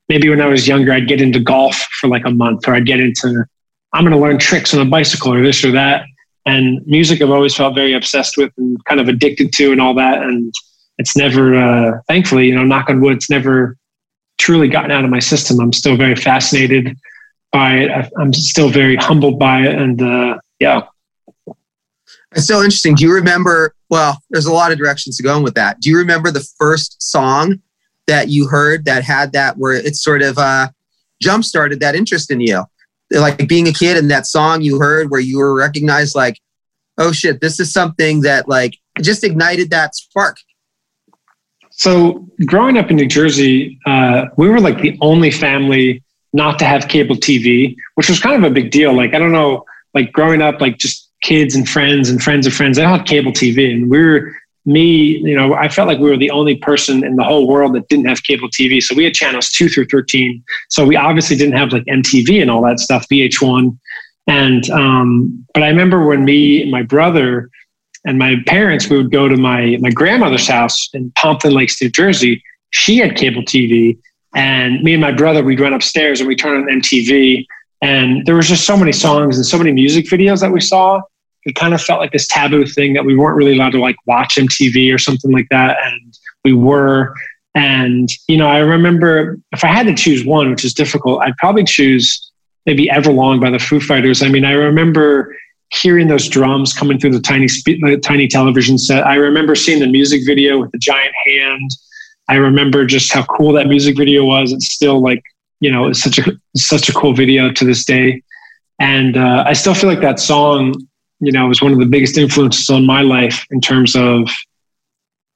maybe 0.09 0.29
when 0.29 0.41
I 0.41 0.47
was 0.47 0.67
younger, 0.67 0.91
I'd 0.91 1.07
get 1.07 1.21
into 1.21 1.39
golf 1.39 1.75
for 1.99 2.07
like 2.07 2.25
a 2.25 2.31
month, 2.31 2.67
or 2.67 2.75
I'd 2.75 2.85
get 2.85 2.99
into, 2.99 3.45
I'm 3.93 4.03
going 4.03 4.15
to 4.15 4.21
learn 4.21 4.37
tricks 4.37 4.73
on 4.73 4.85
a 4.85 4.89
bicycle 4.89 5.33
or 5.33 5.41
this 5.41 5.63
or 5.63 5.71
that. 5.71 6.05
And 6.45 6.85
music, 6.85 7.21
I've 7.21 7.31
always 7.31 7.55
felt 7.55 7.73
very 7.73 7.93
obsessed 7.93 8.37
with 8.37 8.51
and 8.57 8.83
kind 8.85 8.99
of 8.99 9.07
addicted 9.07 9.51
to, 9.53 9.71
and 9.71 9.81
all 9.81 9.95
that. 9.95 10.21
And 10.21 10.53
it's 10.97 11.15
never, 11.17 11.55
uh, 11.55 12.01
thankfully, 12.07 12.47
you 12.47 12.55
know, 12.55 12.63
knock 12.63 12.89
on 12.89 13.01
wood, 13.01 13.17
it's 13.17 13.29
never 13.29 13.77
truly 14.37 14.67
gotten 14.67 14.91
out 14.91 15.03
of 15.03 15.09
my 15.09 15.19
system. 15.19 15.59
I'm 15.59 15.73
still 15.73 15.95
very 15.95 16.15
fascinated 16.15 16.97
by 17.51 17.75
it. 17.75 18.11
I'm 18.19 18.33
still 18.33 18.69
very 18.69 18.97
humbled 18.97 19.39
by 19.39 19.61
it, 19.61 19.73
and 19.73 20.01
uh, 20.01 20.37
yeah. 20.59 20.81
It's 22.35 22.47
so 22.47 22.57
interesting. 22.57 22.95
Do 22.95 23.05
you 23.05 23.13
remember? 23.13 23.73
Well, 23.89 24.21
there's 24.29 24.45
a 24.45 24.53
lot 24.53 24.71
of 24.71 24.77
directions 24.77 25.15
to 25.17 25.23
go 25.23 25.41
with 25.41 25.55
that. 25.55 25.79
Do 25.79 25.89
you 25.89 25.97
remember 25.97 26.31
the 26.31 26.45
first 26.59 27.01
song 27.01 27.61
that 28.07 28.27
you 28.27 28.47
heard 28.47 28.85
that 28.85 29.03
had 29.03 29.31
that 29.31 29.57
where 29.57 29.73
it 29.73 29.95
sort 29.95 30.21
of 30.21 30.37
uh, 30.37 30.67
jump 31.21 31.45
started 31.45 31.79
that 31.79 31.95
interest 31.95 32.29
in 32.31 32.41
you? 32.41 32.63
Like 33.11 33.47
being 33.47 33.67
a 33.67 33.71
kid 33.71 33.97
and 33.97 34.11
that 34.11 34.27
song 34.27 34.61
you 34.61 34.79
heard 34.79 35.11
where 35.11 35.21
you 35.21 35.37
were 35.37 35.55
recognized, 35.55 36.13
like, 36.13 36.39
oh 36.97 37.13
shit, 37.13 37.39
this 37.39 37.59
is 37.59 37.71
something 37.71 38.21
that 38.21 38.49
like 38.49 38.77
just 39.01 39.23
ignited 39.23 39.69
that 39.69 39.95
spark. 39.95 40.37
So, 41.71 42.27
growing 42.45 42.77
up 42.77 42.89
in 42.89 42.95
New 42.95 43.07
Jersey, 43.07 43.79
uh, 43.85 44.27
we 44.37 44.49
were 44.49 44.61
like 44.61 44.79
the 44.79 44.97
only 45.01 45.29
family 45.29 46.03
not 46.33 46.59
to 46.59 46.65
have 46.65 46.87
cable 46.87 47.15
TV, 47.15 47.75
which 47.95 48.09
was 48.09 48.19
kind 48.19 48.43
of 48.43 48.49
a 48.49 48.53
big 48.53 48.71
deal. 48.71 48.93
Like, 48.93 49.13
I 49.13 49.19
don't 49.19 49.31
know, 49.31 49.65
like 49.93 50.11
growing 50.11 50.41
up, 50.41 50.59
like 50.61 50.77
just 50.77 51.04
kids 51.25 51.55
and 51.55 51.67
friends 51.67 52.09
and 52.09 52.21
friends 52.21 52.45
of 52.45 52.53
friends, 52.53 52.77
they 52.77 52.83
don't 52.83 52.97
have 52.97 53.07
cable 53.07 53.31
TV. 53.31 53.73
And 53.73 53.89
we 53.89 53.99
are 53.99 54.31
me, 54.67 55.17
you 55.17 55.35
know, 55.35 55.53
I 55.53 55.69
felt 55.69 55.87
like 55.87 55.99
we 55.99 56.09
were 56.09 56.17
the 56.17 56.31
only 56.31 56.55
person 56.57 57.03
in 57.03 57.15
the 57.15 57.23
whole 57.23 57.47
world 57.47 57.73
that 57.75 57.87
didn't 57.87 58.05
have 58.05 58.23
cable 58.23 58.49
TV. 58.49 58.81
So 58.81 58.95
we 58.95 59.03
had 59.03 59.13
channels 59.13 59.49
two 59.49 59.69
through 59.69 59.87
13. 59.87 60.43
So 60.69 60.85
we 60.85 60.95
obviously 60.95 61.35
didn't 61.35 61.55
have 61.55 61.71
like 61.71 61.83
MTV 61.85 62.41
and 62.41 62.49
all 62.49 62.63
that 62.63 62.79
stuff, 62.79 63.07
VH1. 63.11 63.77
And, 64.27 64.69
um, 64.71 65.45
but 65.53 65.63
I 65.63 65.67
remember 65.67 66.05
when 66.05 66.25
me 66.25 66.63
and 66.63 66.71
my 66.71 66.81
brother, 66.81 67.49
and 68.05 68.19
my 68.19 68.35
parents, 68.45 68.87
we 68.87 68.97
would 68.97 69.11
go 69.11 69.27
to 69.27 69.35
my 69.35 69.77
my 69.81 69.89
grandmother's 69.89 70.47
house 70.47 70.89
in 70.93 71.11
Pompton 71.15 71.53
Lakes, 71.53 71.81
New 71.81 71.89
Jersey. 71.89 72.43
She 72.69 72.97
had 72.97 73.17
cable 73.17 73.41
TV, 73.41 73.97
and 74.35 74.81
me 74.83 74.93
and 74.93 75.01
my 75.01 75.11
brother 75.11 75.43
we'd 75.43 75.59
run 75.59 75.73
upstairs 75.73 76.19
and 76.19 76.27
we 76.27 76.35
turn 76.35 76.61
on 76.61 76.81
MTV. 76.81 77.45
And 77.81 78.25
there 78.25 78.35
was 78.35 78.47
just 78.47 78.65
so 78.65 78.77
many 78.77 78.91
songs 78.91 79.37
and 79.37 79.45
so 79.45 79.57
many 79.57 79.71
music 79.71 80.05
videos 80.05 80.41
that 80.41 80.51
we 80.51 80.61
saw. 80.61 81.01
It 81.45 81.55
kind 81.55 81.73
of 81.73 81.81
felt 81.81 81.99
like 81.99 82.11
this 82.11 82.27
taboo 82.27 82.65
thing 82.65 82.93
that 82.93 83.05
we 83.05 83.15
weren't 83.15 83.37
really 83.37 83.53
allowed 83.53 83.71
to 83.73 83.79
like 83.79 83.95
watch 84.05 84.35
MTV 84.35 84.93
or 84.93 84.97
something 84.97 85.31
like 85.31 85.47
that, 85.49 85.77
and 85.83 86.17
we 86.43 86.53
were. 86.53 87.13
And 87.53 88.09
you 88.27 88.35
know, 88.35 88.47
I 88.47 88.59
remember 88.59 89.39
if 89.53 89.63
I 89.63 89.67
had 89.67 89.87
to 89.87 89.95
choose 89.95 90.25
one, 90.25 90.49
which 90.49 90.65
is 90.65 90.73
difficult, 90.73 91.21
I'd 91.21 91.37
probably 91.37 91.63
choose 91.63 92.31
maybe 92.65 92.87
Everlong 92.87 93.39
by 93.39 93.49
the 93.49 93.59
Foo 93.59 93.79
Fighters. 93.79 94.21
I 94.21 94.27
mean, 94.27 94.43
I 94.43 94.51
remember 94.51 95.35
hearing 95.69 96.07
those 96.07 96.27
drums 96.27 96.73
coming 96.73 96.99
through 96.99 97.11
the 97.11 97.19
tiny 97.19 97.47
the 97.47 97.99
tiny 98.01 98.27
television 98.27 98.77
set. 98.77 99.05
I 99.05 99.15
remember 99.15 99.55
seeing 99.55 99.79
the 99.79 99.87
music 99.87 100.21
video 100.25 100.59
with 100.59 100.71
the 100.71 100.77
giant 100.77 101.13
hand. 101.25 101.69
I 102.27 102.35
remember 102.35 102.85
just 102.85 103.13
how 103.13 103.23
cool 103.25 103.53
that 103.53 103.67
music 103.67 103.97
video 103.97 104.25
was. 104.25 104.51
It's 104.51 104.73
still 104.73 105.01
like 105.01 105.23
you 105.59 105.71
know 105.71 105.87
it's 105.87 106.01
such 106.01 106.17
a 106.19 106.31
such 106.55 106.89
a 106.89 106.93
cool 106.93 107.13
video 107.13 107.51
to 107.51 107.65
this 107.65 107.85
day, 107.85 108.21
and 108.79 109.17
uh, 109.17 109.43
I 109.45 109.53
still 109.53 109.73
feel 109.73 109.89
like 109.89 110.01
that 110.01 110.19
song 110.19 110.73
you 111.25 111.31
know 111.31 111.45
it 111.45 111.49
was 111.49 111.61
one 111.61 111.73
of 111.73 111.79
the 111.79 111.85
biggest 111.85 112.17
influences 112.17 112.69
on 112.69 112.85
my 112.85 113.01
life 113.01 113.45
in 113.51 113.61
terms 113.61 113.95
of 113.95 114.29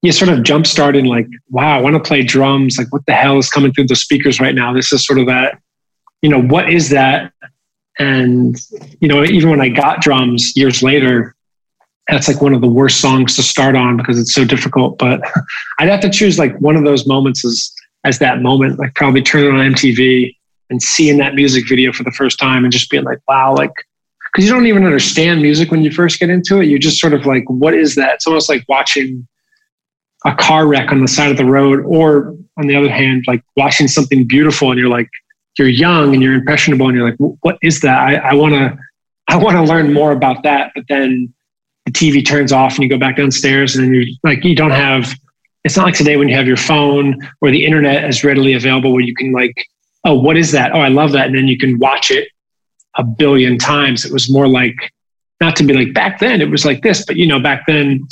you 0.02 0.12
sort 0.12 0.30
of 0.30 0.44
jump 0.44 0.66
starting 0.66 1.06
like 1.06 1.28
wow 1.50 1.78
I 1.78 1.82
want 1.82 1.96
to 1.96 2.08
play 2.08 2.24
drums 2.24 2.78
like 2.78 2.92
what 2.92 3.06
the 3.06 3.14
hell 3.14 3.38
is 3.38 3.50
coming 3.50 3.74
through 3.74 3.88
the 3.88 3.96
speakers 3.96 4.40
right 4.40 4.56
now. 4.56 4.74
This 4.74 4.94
is 4.94 5.06
sort 5.06 5.20
of 5.20 5.28
that 5.28 5.60
you 6.22 6.30
know 6.30 6.42
what 6.42 6.72
is 6.72 6.90
that 6.90 7.34
and, 8.00 8.58
you 9.02 9.10
know, 9.10 9.24
even 9.26 9.50
when 9.50 9.62
I 9.62 9.68
got 9.68 10.02
drums 10.02 10.54
years 10.56 10.82
later, 10.82 11.36
that's 12.08 12.30
like 12.30 12.42
one 12.42 12.54
of 12.54 12.62
the 12.62 12.68
worst 12.68 13.02
songs 13.02 13.36
to 13.36 13.44
start 13.44 13.76
on 13.76 13.98
because 13.98 14.18
it's 14.18 14.34
so 14.34 14.46
difficult. 14.46 14.98
But 14.98 15.22
I'd 15.80 15.90
have 15.90 16.00
to 16.02 16.10
choose 16.10 16.40
like 16.40 16.58
one 16.60 16.78
of 16.78 16.86
those 16.86 17.06
moments 17.06 17.46
as, 17.46 17.72
as 18.06 18.18
that 18.20 18.42
moment, 18.42 18.80
like 18.80 18.96
probably 18.96 19.22
turning 19.22 19.52
on 19.52 19.74
MTV 19.74 20.34
and 20.70 20.82
seeing 20.82 21.18
that 21.18 21.36
music 21.36 21.68
video 21.68 21.92
for 21.92 22.04
the 22.04 22.12
first 22.12 22.40
time 22.40 22.64
and 22.64 22.72
just 22.72 22.90
being 22.90 23.04
like, 23.04 23.20
wow, 23.28 23.54
like, 23.54 23.74
because 24.32 24.46
you 24.46 24.54
don't 24.54 24.68
even 24.68 24.86
understand 24.86 25.42
music 25.42 25.72
when 25.72 25.84
you 25.84 25.92
first 25.92 26.20
get 26.20 26.30
into 26.30 26.62
it. 26.62 26.66
You're 26.66 26.80
just 26.80 27.00
sort 27.00 27.14
of 27.14 27.26
like, 27.26 27.44
what 27.48 27.74
is 27.74 27.96
that? 27.96 28.16
It's 28.16 28.28
almost 28.28 28.50
like 28.50 28.64
watching 28.68 29.28
a 30.26 30.36
car 30.36 30.68
wreck 30.68 30.92
on 30.92 31.02
the 31.02 31.08
side 31.08 31.32
of 31.32 31.38
the 31.38 31.46
road, 31.46 31.84
or 31.86 32.36
on 32.58 32.68
the 32.68 32.76
other 32.76 32.90
hand, 32.90 33.24
like 33.28 33.42
watching 33.56 33.88
something 33.88 34.28
beautiful 34.28 34.70
and 34.70 34.80
you're 34.80 34.90
like, 34.90 35.10
you're 35.58 35.68
young 35.68 36.14
and 36.14 36.22
you're 36.22 36.36
impressionable 36.36 36.88
and 36.88 36.98
you're 36.98 37.10
like, 37.10 37.38
what 37.42 37.58
is 37.62 37.82
that? 37.82 38.24
I 38.24 38.34
want 38.34 38.54
to, 38.54 38.78
I 39.28 39.38
want 39.38 39.58
to 39.58 39.64
learn 39.64 39.94
more 39.94 40.12
about 40.12 40.44
that. 40.44 40.72
But 40.76 40.86
then 40.90 41.34
the 41.86 41.92
TV 41.92 42.26
turns 42.26 42.52
off 42.52 42.76
and 42.76 42.84
you 42.84 42.90
go 42.90 42.98
back 42.98 43.18
downstairs 43.18 43.76
and 43.76 43.86
then 43.86 43.94
you're 43.94 44.06
like, 44.24 44.44
you 44.44 44.56
don't 44.56 44.72
have, 44.72 45.14
it's 45.64 45.76
not 45.76 45.86
like 45.86 45.96
today 45.96 46.18
when 46.18 46.30
you 46.30 46.36
have 46.36 46.48
your 46.48 46.58
phone 46.58 47.18
or 47.42 47.52
the 47.52 47.66
internet 47.66 48.10
is 48.10 48.24
readily 48.24 48.54
available 48.54 48.92
where 48.92 49.02
you 49.02 49.16
can 49.16 49.32
like, 49.32 49.66
oh, 50.06 50.18
what 50.18 50.38
is 50.38 50.52
that? 50.52 50.74
Oh, 50.74 50.80
I 50.80 50.88
love 50.88 51.12
that. 51.14 51.28
And 51.28 51.36
then 51.36 51.48
you 51.48 51.58
can 51.58 51.78
watch 51.80 52.12
it 52.12 52.30
a 52.96 53.04
billion 53.04 53.58
times. 53.58 54.06
It 54.06 54.12
was 54.12 54.30
more 54.30 54.48
like, 54.48 54.76
not 55.42 55.56
to 55.58 55.64
be 55.64 55.74
like 55.74 55.94
back 55.94 56.20
then 56.20 56.42
it 56.42 56.50
was 56.50 56.66
like 56.66 56.82
this, 56.82 57.06
but 57.06 57.16
you 57.16 57.26
know, 57.26 57.40
back 57.40 57.66
then 57.66 58.06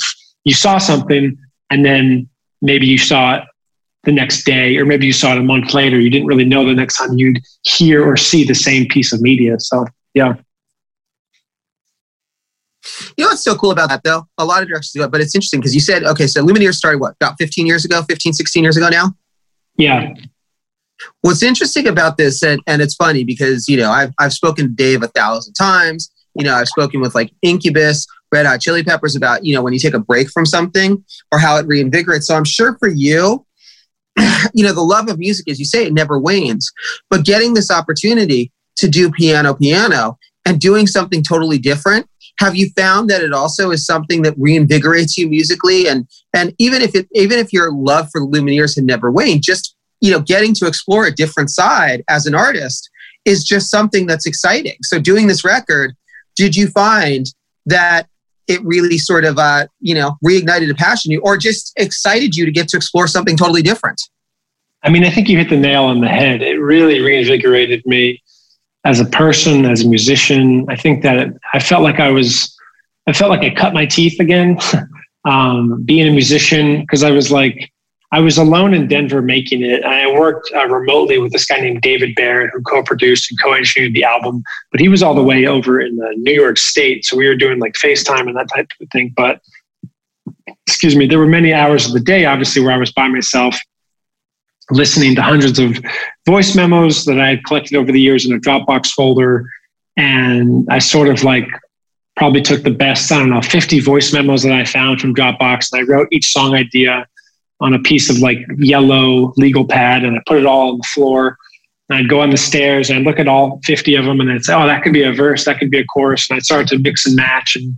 you 0.44 0.54
saw 0.54 0.78
something 0.78 1.36
and 1.70 1.84
then 1.84 2.28
maybe 2.62 2.86
you 2.86 2.98
saw 2.98 3.36
it 3.36 3.44
the 4.04 4.12
next 4.12 4.44
day, 4.44 4.76
or 4.76 4.86
maybe 4.86 5.06
you 5.06 5.12
saw 5.12 5.32
it 5.32 5.38
a 5.38 5.42
month 5.42 5.74
later. 5.74 6.00
You 6.00 6.08
didn't 6.08 6.26
really 6.26 6.44
know 6.44 6.64
the 6.64 6.74
next 6.74 6.96
time 6.96 7.18
you'd 7.18 7.40
hear 7.62 8.06
or 8.06 8.16
see 8.16 8.44
the 8.44 8.54
same 8.54 8.86
piece 8.86 9.12
of 9.12 9.20
media. 9.20 9.58
So, 9.58 9.84
yeah. 10.14 10.34
You 13.16 13.24
know 13.24 13.28
what's 13.28 13.42
so 13.42 13.54
cool 13.54 13.70
about 13.70 13.90
that, 13.90 14.02
though? 14.04 14.26
A 14.38 14.44
lot 14.44 14.62
of 14.62 14.68
directions 14.68 14.92
go, 14.94 15.08
but 15.08 15.20
it's 15.20 15.34
interesting 15.34 15.60
because 15.60 15.74
you 15.74 15.80
said, 15.80 16.04
okay, 16.04 16.26
so 16.26 16.42
Lumineers 16.42 16.74
started 16.74 17.00
what, 17.00 17.14
about 17.20 17.34
15 17.38 17.66
years 17.66 17.84
ago, 17.84 18.02
15, 18.02 18.32
16 18.32 18.62
years 18.62 18.76
ago 18.76 18.88
now? 18.88 19.12
Yeah. 19.76 20.14
What's 21.22 21.42
interesting 21.42 21.86
about 21.86 22.16
this, 22.16 22.42
and, 22.42 22.60
and 22.66 22.82
it's 22.82 22.94
funny 22.94 23.24
because, 23.24 23.68
you 23.68 23.76
know, 23.76 23.90
I've, 23.90 24.12
I've 24.18 24.32
spoken 24.32 24.66
to 24.66 24.72
Dave 24.72 25.02
a 25.02 25.08
thousand 25.08 25.54
times. 25.54 26.10
You 26.34 26.44
know, 26.44 26.54
I've 26.54 26.68
spoken 26.68 27.00
with 27.00 27.14
like 27.14 27.32
Incubus, 27.42 28.06
Red 28.30 28.46
Hot 28.46 28.60
Chili 28.60 28.84
Peppers 28.84 29.16
about, 29.16 29.44
you 29.44 29.54
know, 29.54 29.62
when 29.62 29.72
you 29.72 29.78
take 29.78 29.94
a 29.94 29.98
break 29.98 30.30
from 30.30 30.46
something 30.46 31.04
or 31.32 31.38
how 31.38 31.56
it 31.56 31.66
reinvigorates. 31.66 32.24
So 32.24 32.36
I'm 32.36 32.44
sure 32.44 32.76
for 32.78 32.88
you, 32.88 33.44
you 34.54 34.64
know, 34.64 34.72
the 34.72 34.80
love 34.80 35.08
of 35.08 35.18
music, 35.18 35.48
as 35.48 35.58
you 35.58 35.64
say, 35.64 35.86
it 35.86 35.92
never 35.92 36.18
wanes. 36.18 36.70
But 37.10 37.24
getting 37.24 37.54
this 37.54 37.70
opportunity 37.70 38.52
to 38.76 38.88
do 38.88 39.10
piano, 39.10 39.54
piano, 39.54 40.18
and 40.44 40.60
doing 40.60 40.86
something 40.86 41.22
totally 41.22 41.58
different, 41.58 42.08
have 42.38 42.54
you 42.54 42.70
found 42.76 43.10
that 43.10 43.22
it 43.22 43.32
also 43.32 43.70
is 43.70 43.84
something 43.84 44.22
that 44.22 44.38
reinvigorates 44.38 45.16
you 45.16 45.28
musically? 45.28 45.88
And 45.88 46.08
and 46.32 46.54
even 46.58 46.82
if 46.82 46.94
it 46.94 47.08
even 47.12 47.38
if 47.38 47.52
your 47.52 47.72
love 47.72 48.08
for 48.10 48.20
the 48.20 48.26
Lumineers 48.26 48.76
had 48.76 48.84
never 48.84 49.10
waned, 49.10 49.42
just 49.42 49.74
you 50.00 50.10
know, 50.10 50.20
getting 50.20 50.54
to 50.54 50.66
explore 50.66 51.06
a 51.06 51.14
different 51.14 51.50
side 51.50 52.02
as 52.08 52.26
an 52.26 52.34
artist 52.34 52.88
is 53.24 53.44
just 53.44 53.70
something 53.70 54.06
that's 54.06 54.26
exciting. 54.26 54.76
So 54.82 54.98
doing 54.98 55.26
this 55.26 55.44
record, 55.44 55.94
did 56.36 56.56
you 56.56 56.68
find 56.68 57.26
that 57.66 58.08
it 58.46 58.64
really 58.64 58.96
sort 58.96 59.24
of, 59.24 59.38
uh, 59.38 59.66
you 59.80 59.94
know, 59.94 60.16
reignited 60.24 60.70
a 60.70 60.74
passion 60.74 61.12
you 61.12 61.20
or 61.20 61.36
just 61.36 61.72
excited 61.76 62.34
you 62.34 62.46
to 62.46 62.50
get 62.50 62.68
to 62.68 62.76
explore 62.76 63.06
something 63.06 63.36
totally 63.36 63.62
different? 63.62 64.00
I 64.82 64.90
mean, 64.90 65.04
I 65.04 65.10
think 65.10 65.28
you 65.28 65.36
hit 65.36 65.50
the 65.50 65.56
nail 65.56 65.84
on 65.84 66.00
the 66.00 66.08
head. 66.08 66.40
It 66.40 66.58
really 66.58 67.00
reinvigorated 67.00 67.84
me 67.84 68.22
as 68.84 69.00
a 69.00 69.04
person, 69.04 69.66
as 69.66 69.84
a 69.84 69.88
musician. 69.88 70.64
I 70.68 70.76
think 70.76 71.02
that 71.02 71.18
it, 71.18 71.34
I 71.52 71.58
felt 71.58 71.82
like 71.82 72.00
I 72.00 72.10
was, 72.10 72.56
I 73.06 73.12
felt 73.12 73.30
like 73.30 73.42
I 73.42 73.54
cut 73.54 73.74
my 73.74 73.84
teeth 73.84 74.20
again, 74.20 74.58
um, 75.24 75.82
being 75.82 76.08
a 76.08 76.12
musician, 76.12 76.80
because 76.80 77.02
I 77.02 77.10
was 77.10 77.30
like, 77.30 77.70
I 78.10 78.20
was 78.20 78.38
alone 78.38 78.72
in 78.72 78.88
Denver 78.88 79.20
making 79.20 79.62
it. 79.62 79.82
And 79.82 79.92
I 79.92 80.10
worked 80.10 80.50
uh, 80.54 80.66
remotely 80.66 81.18
with 81.18 81.32
this 81.32 81.44
guy 81.44 81.60
named 81.60 81.82
David 81.82 82.14
Barrett, 82.14 82.50
who 82.54 82.62
co-produced 82.62 83.30
and 83.30 83.40
co-engineered 83.40 83.92
the 83.92 84.04
album. 84.04 84.42
But 84.72 84.80
he 84.80 84.88
was 84.88 85.02
all 85.02 85.14
the 85.14 85.22
way 85.22 85.46
over 85.46 85.80
in 85.80 85.96
the 85.96 86.14
New 86.16 86.32
York 86.32 86.56
State, 86.56 87.04
so 87.04 87.16
we 87.16 87.28
were 87.28 87.36
doing 87.36 87.58
like 87.58 87.74
FaceTime 87.74 88.26
and 88.26 88.36
that 88.36 88.48
type 88.54 88.70
of 88.80 88.88
thing. 88.90 89.12
But 89.14 89.40
excuse 90.66 90.96
me, 90.96 91.06
there 91.06 91.18
were 91.18 91.26
many 91.26 91.52
hours 91.52 91.86
of 91.86 91.92
the 91.92 92.00
day, 92.00 92.24
obviously, 92.24 92.62
where 92.62 92.72
I 92.72 92.78
was 92.78 92.92
by 92.92 93.08
myself, 93.08 93.58
listening 94.70 95.14
to 95.16 95.22
hundreds 95.22 95.58
of 95.58 95.78
voice 96.26 96.54
memos 96.54 97.04
that 97.04 97.20
I 97.20 97.28
had 97.28 97.44
collected 97.44 97.76
over 97.76 97.92
the 97.92 98.00
years 98.00 98.24
in 98.24 98.32
a 98.32 98.38
Dropbox 98.38 98.88
folder, 98.88 99.46
and 99.98 100.66
I 100.70 100.78
sort 100.78 101.08
of 101.08 101.24
like 101.24 101.46
probably 102.16 102.40
took 102.40 102.62
the 102.62 102.70
best, 102.70 103.12
I 103.12 103.18
don't 103.18 103.30
know, 103.30 103.42
50 103.42 103.80
voice 103.80 104.12
memos 104.12 104.42
that 104.42 104.52
I 104.52 104.64
found 104.64 105.00
from 105.00 105.14
Dropbox, 105.14 105.72
and 105.72 105.82
I 105.82 105.92
wrote 105.92 106.08
each 106.10 106.32
song 106.32 106.54
idea 106.54 107.06
on 107.60 107.74
a 107.74 107.78
piece 107.78 108.08
of 108.10 108.18
like 108.18 108.38
yellow 108.56 109.32
legal 109.36 109.64
pad 109.64 110.04
and 110.04 110.16
I 110.16 110.20
put 110.26 110.38
it 110.38 110.46
all 110.46 110.72
on 110.72 110.78
the 110.78 110.88
floor. 110.94 111.36
And 111.88 111.98
I'd 111.98 112.08
go 112.08 112.20
on 112.20 112.30
the 112.30 112.36
stairs 112.36 112.90
and 112.90 112.98
I'd 112.98 113.04
look 113.04 113.18
at 113.18 113.28
all 113.28 113.60
50 113.64 113.94
of 113.94 114.04
them 114.04 114.20
and 114.20 114.30
I'd 114.30 114.44
say, 114.44 114.54
oh, 114.54 114.66
that 114.66 114.82
could 114.82 114.92
be 114.92 115.02
a 115.02 115.12
verse, 115.12 115.44
that 115.46 115.58
could 115.58 115.70
be 115.70 115.78
a 115.78 115.84
chorus. 115.86 116.28
And 116.28 116.36
I'd 116.36 116.44
start 116.44 116.68
to 116.68 116.78
mix 116.78 117.06
and 117.06 117.16
match. 117.16 117.56
And, 117.56 117.76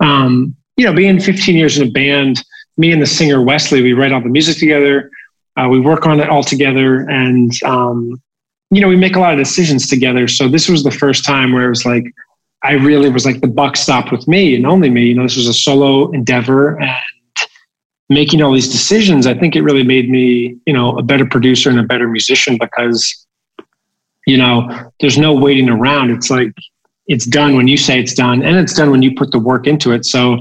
um, 0.00 0.56
you 0.76 0.86
know, 0.86 0.94
being 0.94 1.20
15 1.20 1.54
years 1.54 1.78
in 1.78 1.88
a 1.88 1.90
band, 1.90 2.42
me 2.76 2.92
and 2.92 3.02
the 3.02 3.06
singer 3.06 3.42
Wesley, 3.42 3.82
we 3.82 3.92
write 3.92 4.12
all 4.12 4.22
the 4.22 4.28
music 4.28 4.58
together. 4.58 5.10
Uh, 5.56 5.68
we 5.68 5.78
work 5.78 6.06
on 6.06 6.18
it 6.18 6.30
all 6.30 6.42
together. 6.42 7.00
And, 7.10 7.52
um, 7.64 8.20
you 8.70 8.80
know, 8.80 8.88
we 8.88 8.96
make 8.96 9.16
a 9.16 9.20
lot 9.20 9.34
of 9.34 9.38
decisions 9.38 9.86
together. 9.86 10.26
So 10.26 10.48
this 10.48 10.68
was 10.68 10.82
the 10.82 10.90
first 10.90 11.26
time 11.26 11.52
where 11.52 11.66
it 11.66 11.68
was 11.68 11.84
like, 11.84 12.04
I 12.64 12.72
really 12.72 13.10
was 13.10 13.26
like 13.26 13.40
the 13.40 13.48
buck 13.48 13.76
stopped 13.76 14.12
with 14.12 14.26
me 14.26 14.54
and 14.54 14.66
only 14.66 14.88
me. 14.88 15.06
You 15.06 15.14
know, 15.14 15.24
this 15.24 15.36
was 15.36 15.48
a 15.48 15.52
solo 15.52 16.10
endeavor 16.12 16.80
and 16.80 16.90
making 18.14 18.42
all 18.42 18.52
these 18.52 18.68
decisions, 18.68 19.26
I 19.26 19.34
think 19.34 19.56
it 19.56 19.62
really 19.62 19.82
made 19.82 20.08
me, 20.08 20.56
you 20.66 20.72
know, 20.72 20.96
a 20.98 21.02
better 21.02 21.26
producer 21.26 21.70
and 21.70 21.78
a 21.78 21.82
better 21.82 22.08
musician 22.08 22.58
because, 22.58 23.26
you 24.26 24.36
know, 24.36 24.90
there's 25.00 25.18
no 25.18 25.34
waiting 25.34 25.68
around. 25.68 26.10
It's 26.10 26.30
like 26.30 26.52
it's 27.06 27.26
done 27.26 27.56
when 27.56 27.68
you 27.68 27.76
say 27.76 28.00
it's 28.00 28.14
done, 28.14 28.42
and 28.42 28.56
it's 28.56 28.74
done 28.74 28.90
when 28.90 29.02
you 29.02 29.14
put 29.14 29.30
the 29.32 29.38
work 29.38 29.66
into 29.66 29.92
it. 29.92 30.04
So 30.04 30.38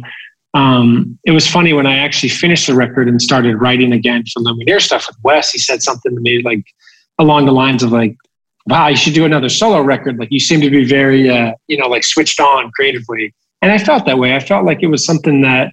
um, 0.53 1.17
it 1.25 1.31
was 1.31 1.47
funny 1.47 1.73
when 1.73 1.85
I 1.85 1.97
actually 1.97 2.29
finished 2.29 2.67
the 2.67 2.75
record 2.75 3.07
and 3.07 3.21
started 3.21 3.55
writing 3.55 3.93
again 3.93 4.23
for 4.31 4.41
Lumineer 4.41 4.81
stuff 4.81 5.07
with 5.07 5.17
Wes. 5.23 5.51
He 5.51 5.57
said 5.57 5.81
something 5.81 6.13
to 6.13 6.21
me 6.21 6.41
like 6.43 6.65
along 7.19 7.45
the 7.45 7.53
lines 7.53 7.83
of 7.83 7.91
like, 7.91 8.15
"Wow, 8.67 8.87
you 8.89 8.97
should 8.97 9.13
do 9.13 9.25
another 9.25 9.49
solo 9.49 9.81
record. 9.81 10.19
Like 10.19 10.31
you 10.31 10.39
seem 10.39 10.61
to 10.61 10.69
be 10.69 10.85
very, 10.85 11.29
uh, 11.29 11.53
you 11.67 11.77
know, 11.77 11.87
like 11.87 12.03
switched 12.03 12.39
on 12.39 12.71
creatively." 12.71 13.33
And 13.61 13.71
I 13.71 13.77
felt 13.77 14.05
that 14.05 14.17
way. 14.17 14.35
I 14.35 14.39
felt 14.39 14.65
like 14.65 14.81
it 14.81 14.87
was 14.87 15.05
something 15.05 15.41
that 15.41 15.71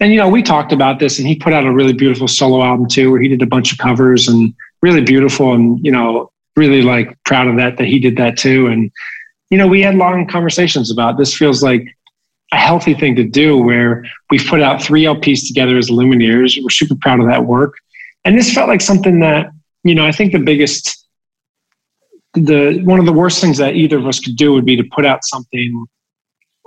and 0.00 0.12
you 0.12 0.16
know 0.16 0.28
we 0.28 0.42
talked 0.42 0.72
about 0.72 0.98
this 0.98 1.18
and 1.18 1.28
he 1.28 1.36
put 1.36 1.52
out 1.52 1.64
a 1.64 1.72
really 1.72 1.92
beautiful 1.92 2.26
solo 2.26 2.62
album 2.64 2.88
too 2.88 3.10
where 3.10 3.20
he 3.20 3.28
did 3.28 3.42
a 3.42 3.46
bunch 3.46 3.72
of 3.72 3.78
covers 3.78 4.28
and 4.28 4.54
really 4.82 5.02
beautiful 5.02 5.52
and 5.52 5.84
you 5.84 5.92
know 5.92 6.30
really 6.56 6.82
like 6.82 7.16
proud 7.24 7.46
of 7.46 7.56
that 7.56 7.76
that 7.78 7.86
he 7.86 7.98
did 7.98 8.16
that 8.16 8.36
too. 8.36 8.66
And 8.66 8.90
you 9.50 9.58
know 9.58 9.66
we 9.66 9.82
had 9.82 9.94
long 9.94 10.26
conversations 10.26 10.90
about 10.90 11.18
this 11.18 11.36
feels 11.36 11.62
like 11.62 11.86
a 12.52 12.56
healthy 12.56 12.94
thing 12.94 13.14
to 13.16 13.24
do 13.24 13.56
where 13.56 14.04
we've 14.30 14.44
put 14.46 14.60
out 14.60 14.82
three 14.82 15.04
lps 15.04 15.46
together 15.46 15.78
as 15.78 15.88
lumineers. 15.88 16.60
We're 16.60 16.70
super 16.70 16.96
proud 17.00 17.20
of 17.20 17.26
that 17.26 17.44
work. 17.44 17.74
And 18.24 18.36
this 18.36 18.52
felt 18.52 18.68
like 18.68 18.80
something 18.80 19.20
that 19.20 19.50
you 19.84 19.94
know 19.94 20.06
i 20.06 20.12
think 20.12 20.32
the 20.32 20.38
biggest 20.38 21.06
the 22.34 22.80
one 22.84 22.98
of 22.98 23.06
the 23.06 23.12
worst 23.12 23.40
things 23.40 23.58
that 23.58 23.74
either 23.74 23.98
of 23.98 24.06
us 24.06 24.20
could 24.20 24.36
do 24.36 24.52
would 24.52 24.66
be 24.66 24.76
to 24.76 24.84
put 24.94 25.06
out 25.06 25.24
something 25.24 25.86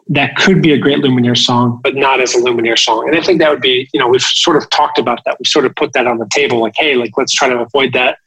that 0.07 0.35
could 0.35 0.61
be 0.61 0.73
a 0.73 0.77
great 0.77 0.99
Lumineer 0.99 1.37
song, 1.37 1.79
but 1.83 1.95
not 1.95 2.19
as 2.19 2.35
a 2.35 2.39
Lumineer 2.39 2.77
song. 2.77 3.07
And 3.07 3.17
I 3.17 3.21
think 3.21 3.39
that 3.39 3.49
would 3.49 3.61
be, 3.61 3.89
you 3.93 3.99
know, 3.99 4.07
we've 4.07 4.21
sort 4.21 4.57
of 4.57 4.69
talked 4.69 4.97
about 4.97 5.23
that. 5.25 5.37
We 5.39 5.45
sort 5.45 5.65
of 5.65 5.75
put 5.75 5.93
that 5.93 6.07
on 6.07 6.17
the 6.17 6.27
table, 6.29 6.59
like, 6.59 6.73
hey, 6.75 6.95
like 6.95 7.11
let's 7.17 7.33
try 7.33 7.47
to 7.47 7.59
avoid 7.59 7.93
that. 7.93 8.17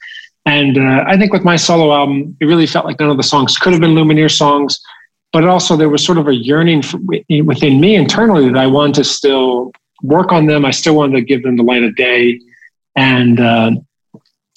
And 0.46 0.78
uh, 0.78 1.04
I 1.06 1.16
think 1.16 1.32
with 1.32 1.44
my 1.44 1.56
solo 1.56 1.92
album, 1.92 2.36
it 2.40 2.46
really 2.46 2.66
felt 2.66 2.86
like 2.86 3.00
none 3.00 3.10
of 3.10 3.16
the 3.16 3.22
songs 3.22 3.58
could 3.58 3.72
have 3.72 3.80
been 3.80 3.94
Lumineer 3.94 4.30
songs, 4.30 4.80
but 5.32 5.44
also 5.44 5.76
there 5.76 5.88
was 5.88 6.04
sort 6.04 6.18
of 6.18 6.28
a 6.28 6.34
yearning 6.34 6.82
within 7.44 7.80
me 7.80 7.96
internally 7.96 8.48
that 8.48 8.56
I 8.56 8.66
wanted 8.66 8.94
to 8.96 9.04
still 9.04 9.72
work 10.02 10.32
on 10.32 10.46
them. 10.46 10.64
I 10.64 10.70
still 10.70 10.94
wanted 10.94 11.16
to 11.16 11.22
give 11.22 11.42
them 11.42 11.56
the 11.56 11.62
light 11.62 11.82
of 11.82 11.96
day. 11.96 12.40
And 12.94 13.40
uh, 13.40 13.72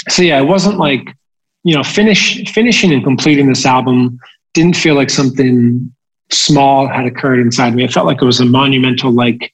so, 0.08 0.22
yeah, 0.22 0.40
it 0.40 0.46
wasn't 0.46 0.78
like, 0.78 1.16
you 1.64 1.76
know, 1.76 1.84
finish 1.84 2.50
finishing 2.54 2.94
and 2.94 3.04
completing 3.04 3.48
this 3.48 3.66
album 3.66 4.20
didn't 4.54 4.76
feel 4.76 4.96
like 4.96 5.10
something 5.10 5.94
small 6.32 6.88
had 6.88 7.06
occurred 7.06 7.40
inside 7.40 7.74
me. 7.76 7.84
It 7.84 7.92
felt 7.92 8.06
like 8.06 8.22
it 8.22 8.26
was 8.26 8.40
a 8.40 8.46
monumental 8.46 9.12
like 9.12 9.54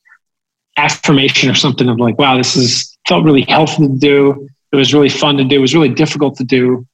affirmation 0.78 1.50
or 1.50 1.56
something 1.56 1.88
of 1.88 2.00
like, 2.00 2.18
wow, 2.18 2.38
this 2.38 2.56
is 2.56 2.98
felt 3.08 3.24
really 3.24 3.44
healthy 3.44 3.88
to 3.88 3.98
do. 3.98 4.50
It 4.72 4.76
was 4.76 4.94
really 4.94 5.10
fun 5.10 5.38
to 5.38 5.44
do. 5.44 5.58
It 5.58 5.60
was 5.60 5.74
really 5.74 5.90
difficult 5.90 6.36
to 6.38 6.44
do. 6.44 6.86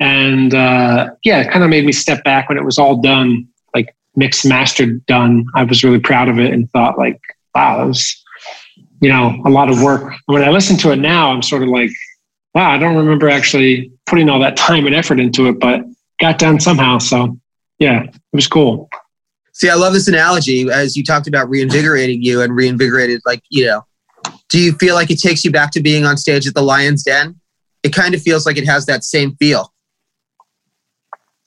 And 0.00 0.54
uh, 0.54 1.10
yeah, 1.24 1.40
it 1.40 1.50
kind 1.50 1.62
of 1.62 1.70
made 1.70 1.84
me 1.84 1.92
step 1.92 2.24
back 2.24 2.48
when 2.48 2.58
it 2.58 2.64
was 2.64 2.78
all 2.78 2.96
done, 2.96 3.46
like 3.74 3.94
mixed, 4.16 4.44
mastered, 4.44 5.04
done. 5.06 5.46
I 5.54 5.62
was 5.62 5.84
really 5.84 6.00
proud 6.00 6.28
of 6.28 6.38
it 6.38 6.52
and 6.52 6.70
thought 6.72 6.98
like, 6.98 7.20
wow, 7.54 7.78
that 7.78 7.86
was, 7.86 8.24
you 9.00 9.08
know, 9.08 9.40
a 9.46 9.50
lot 9.50 9.70
of 9.70 9.80
work. 9.82 10.14
When 10.26 10.42
I 10.42 10.50
listen 10.50 10.76
to 10.78 10.90
it 10.90 10.96
now, 10.96 11.30
I'm 11.30 11.42
sort 11.42 11.62
of 11.62 11.68
like, 11.68 11.90
wow, 12.54 12.70
I 12.70 12.78
don't 12.78 12.96
remember 12.96 13.28
actually 13.28 13.92
putting 14.06 14.28
all 14.28 14.40
that 14.40 14.56
time 14.56 14.86
and 14.86 14.94
effort 14.94 15.20
into 15.20 15.46
it, 15.48 15.60
but 15.60 15.84
got 16.20 16.38
done 16.38 16.58
somehow. 16.58 16.98
So 16.98 17.38
yeah, 17.78 18.02
it 18.02 18.20
was 18.32 18.48
cool. 18.48 18.88
See, 19.52 19.68
I 19.68 19.74
love 19.74 19.92
this 19.92 20.08
analogy 20.08 20.70
as 20.70 20.96
you 20.96 21.04
talked 21.04 21.28
about 21.28 21.48
reinvigorating 21.48 22.22
you 22.22 22.40
and 22.42 22.54
reinvigorated, 22.54 23.20
like, 23.26 23.42
you 23.50 23.66
know, 23.66 23.84
do 24.48 24.58
you 24.58 24.72
feel 24.72 24.94
like 24.94 25.10
it 25.10 25.20
takes 25.20 25.44
you 25.44 25.50
back 25.50 25.70
to 25.72 25.80
being 25.80 26.04
on 26.04 26.16
stage 26.16 26.46
at 26.46 26.54
the 26.54 26.62
Lion's 26.62 27.02
Den? 27.02 27.38
It 27.82 27.92
kind 27.92 28.14
of 28.14 28.22
feels 28.22 28.46
like 28.46 28.56
it 28.56 28.66
has 28.66 28.86
that 28.86 29.04
same 29.04 29.36
feel. 29.36 29.72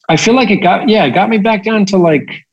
I 0.07 0.17
feel 0.17 0.35
like 0.35 0.51
it 0.51 0.57
got, 0.57 0.87
yeah, 0.87 1.05
it 1.05 1.11
got 1.11 1.29
me 1.29 1.39
back 1.39 1.63
down 1.63 1.85
to 1.87 1.97
like, 1.97 2.45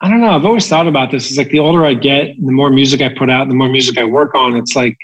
I 0.00 0.08
don't 0.08 0.20
know. 0.20 0.32
I've 0.32 0.44
always 0.44 0.68
thought 0.68 0.86
about 0.86 1.10
this. 1.10 1.30
It's 1.30 1.38
like 1.38 1.48
the 1.48 1.60
older 1.60 1.84
I 1.84 1.94
get, 1.94 2.36
the 2.36 2.52
more 2.52 2.68
music 2.70 3.00
I 3.00 3.08
put 3.08 3.30
out, 3.30 3.48
the 3.48 3.54
more 3.54 3.68
music 3.68 3.96
I 3.96 4.04
work 4.04 4.34
on. 4.34 4.54
It's 4.54 4.76
like 4.76 4.98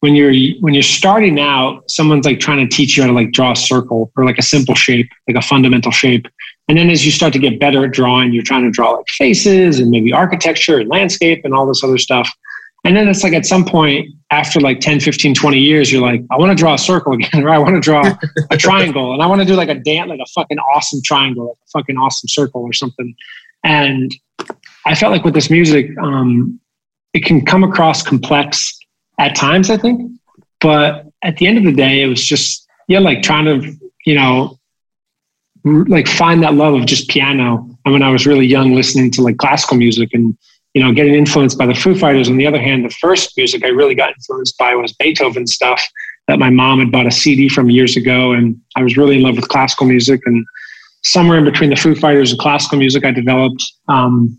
when 0.00 0.14
you're 0.14 0.32
when 0.60 0.74
you're 0.74 0.82
starting 0.82 1.38
out, 1.38 1.88
someone's 1.88 2.26
like 2.26 2.40
trying 2.40 2.66
to 2.66 2.76
teach 2.76 2.96
you 2.96 3.04
how 3.04 3.06
to 3.06 3.14
like 3.14 3.30
draw 3.32 3.52
a 3.52 3.56
circle 3.56 4.10
or 4.16 4.24
like 4.24 4.38
a 4.38 4.42
simple 4.42 4.74
shape, 4.74 5.08
like 5.28 5.36
a 5.36 5.42
fundamental 5.42 5.92
shape. 5.92 6.26
And 6.70 6.78
then 6.78 6.88
as 6.88 7.04
you 7.04 7.10
start 7.10 7.32
to 7.32 7.40
get 7.40 7.58
better 7.58 7.84
at 7.84 7.90
drawing, 7.90 8.32
you're 8.32 8.44
trying 8.44 8.62
to 8.62 8.70
draw 8.70 8.92
like 8.92 9.08
faces 9.08 9.80
and 9.80 9.90
maybe 9.90 10.12
architecture 10.12 10.78
and 10.78 10.88
landscape 10.88 11.44
and 11.44 11.52
all 11.52 11.66
this 11.66 11.82
other 11.82 11.98
stuff. 11.98 12.30
And 12.84 12.96
then 12.96 13.08
it's 13.08 13.24
like 13.24 13.32
at 13.32 13.44
some 13.44 13.64
point 13.64 14.10
after 14.30 14.60
like 14.60 14.78
10, 14.78 15.00
15, 15.00 15.34
20 15.34 15.58
years, 15.58 15.90
you're 15.90 16.00
like, 16.00 16.22
I 16.30 16.38
want 16.38 16.50
to 16.50 16.54
draw 16.54 16.74
a 16.74 16.78
circle 16.78 17.12
again, 17.14 17.42
or 17.42 17.48
I 17.48 17.58
want 17.58 17.74
to 17.74 17.80
draw 17.80 18.14
a 18.52 18.56
triangle. 18.56 19.12
And 19.12 19.20
I 19.20 19.26
want 19.26 19.40
to 19.40 19.44
do 19.44 19.56
like 19.56 19.68
a 19.68 19.74
dance, 19.74 20.10
like 20.10 20.20
a 20.20 20.30
fucking 20.32 20.58
awesome 20.60 21.00
triangle, 21.04 21.48
like 21.48 21.56
a 21.56 21.70
fucking 21.80 21.96
awesome 21.96 22.28
circle 22.28 22.62
or 22.62 22.72
something. 22.72 23.16
And 23.64 24.14
I 24.86 24.94
felt 24.94 25.10
like 25.10 25.24
with 25.24 25.34
this 25.34 25.50
music, 25.50 25.90
um, 26.00 26.60
it 27.14 27.24
can 27.24 27.44
come 27.44 27.64
across 27.64 28.04
complex 28.04 28.78
at 29.18 29.34
times, 29.34 29.70
I 29.70 29.76
think. 29.76 30.08
But 30.60 31.06
at 31.24 31.38
the 31.38 31.48
end 31.48 31.58
of 31.58 31.64
the 31.64 31.72
day, 31.72 32.00
it 32.00 32.06
was 32.06 32.24
just, 32.24 32.64
yeah, 32.86 33.00
like 33.00 33.22
trying 33.22 33.46
to, 33.46 33.76
you 34.06 34.14
know, 34.14 34.59
like 35.64 36.08
find 36.08 36.42
that 36.42 36.54
love 36.54 36.74
of 36.74 36.86
just 36.86 37.08
piano. 37.08 37.68
And 37.84 37.92
when 37.92 38.02
I 38.02 38.10
was 38.10 38.26
really 38.26 38.46
young, 38.46 38.74
listening 38.74 39.10
to 39.12 39.22
like 39.22 39.38
classical 39.38 39.76
music 39.76 40.10
and 40.12 40.36
you 40.74 40.82
know 40.82 40.92
getting 40.92 41.14
influenced 41.14 41.58
by 41.58 41.66
the 41.66 41.74
Foo 41.74 41.94
Fighters. 41.94 42.28
On 42.28 42.36
the 42.36 42.46
other 42.46 42.60
hand, 42.60 42.84
the 42.84 42.94
first 43.00 43.36
music 43.36 43.64
I 43.64 43.68
really 43.68 43.94
got 43.94 44.10
influenced 44.10 44.56
by 44.58 44.74
was 44.74 44.92
Beethoven 44.92 45.46
stuff 45.46 45.82
that 46.28 46.38
my 46.38 46.50
mom 46.50 46.78
had 46.78 46.92
bought 46.92 47.06
a 47.06 47.10
CD 47.10 47.48
from 47.48 47.70
years 47.70 47.96
ago, 47.96 48.32
and 48.32 48.60
I 48.76 48.82
was 48.82 48.96
really 48.96 49.16
in 49.16 49.22
love 49.22 49.36
with 49.36 49.48
classical 49.48 49.86
music. 49.86 50.20
And 50.26 50.46
somewhere 51.02 51.38
in 51.38 51.44
between 51.44 51.70
the 51.70 51.76
Foo 51.76 51.94
Fighters 51.94 52.30
and 52.30 52.40
classical 52.40 52.78
music, 52.78 53.04
I 53.04 53.10
developed 53.10 53.64
um, 53.88 54.38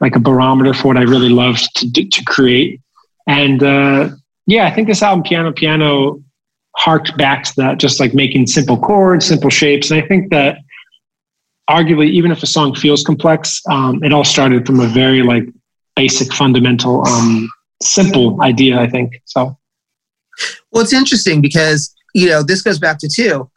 like 0.00 0.16
a 0.16 0.20
barometer 0.20 0.74
for 0.74 0.88
what 0.88 0.96
I 0.96 1.02
really 1.02 1.30
loved 1.30 1.68
to 1.76 2.04
to 2.04 2.24
create. 2.24 2.80
And 3.26 3.62
uh, 3.62 4.10
yeah, 4.46 4.66
I 4.66 4.70
think 4.70 4.88
this 4.88 5.02
album, 5.02 5.22
Piano 5.22 5.52
Piano, 5.52 6.22
harked 6.76 7.16
back 7.16 7.44
to 7.44 7.52
that, 7.56 7.78
just 7.78 8.00
like 8.00 8.14
making 8.14 8.46
simple 8.46 8.78
chords, 8.78 9.26
simple 9.26 9.50
shapes. 9.50 9.90
And 9.90 10.02
I 10.02 10.06
think 10.06 10.30
that 10.30 10.58
arguably, 11.70 12.08
even 12.10 12.30
if 12.30 12.42
a 12.42 12.46
song 12.46 12.74
feels 12.74 13.02
complex, 13.02 13.60
um, 13.70 14.02
it 14.02 14.12
all 14.12 14.24
started 14.24 14.66
from 14.66 14.80
a 14.80 14.86
very 14.86 15.22
like 15.22 15.44
basic, 15.96 16.32
fundamental, 16.32 17.06
um, 17.06 17.48
simple 17.82 18.42
idea. 18.42 18.78
I 18.80 18.88
think 18.88 19.20
so. 19.24 19.56
Well, 20.72 20.82
it's 20.82 20.92
interesting 20.92 21.40
because 21.40 21.94
you 22.14 22.28
know 22.28 22.42
this 22.42 22.62
goes 22.62 22.78
back 22.78 22.98
to 22.98 23.08
two 23.08 23.48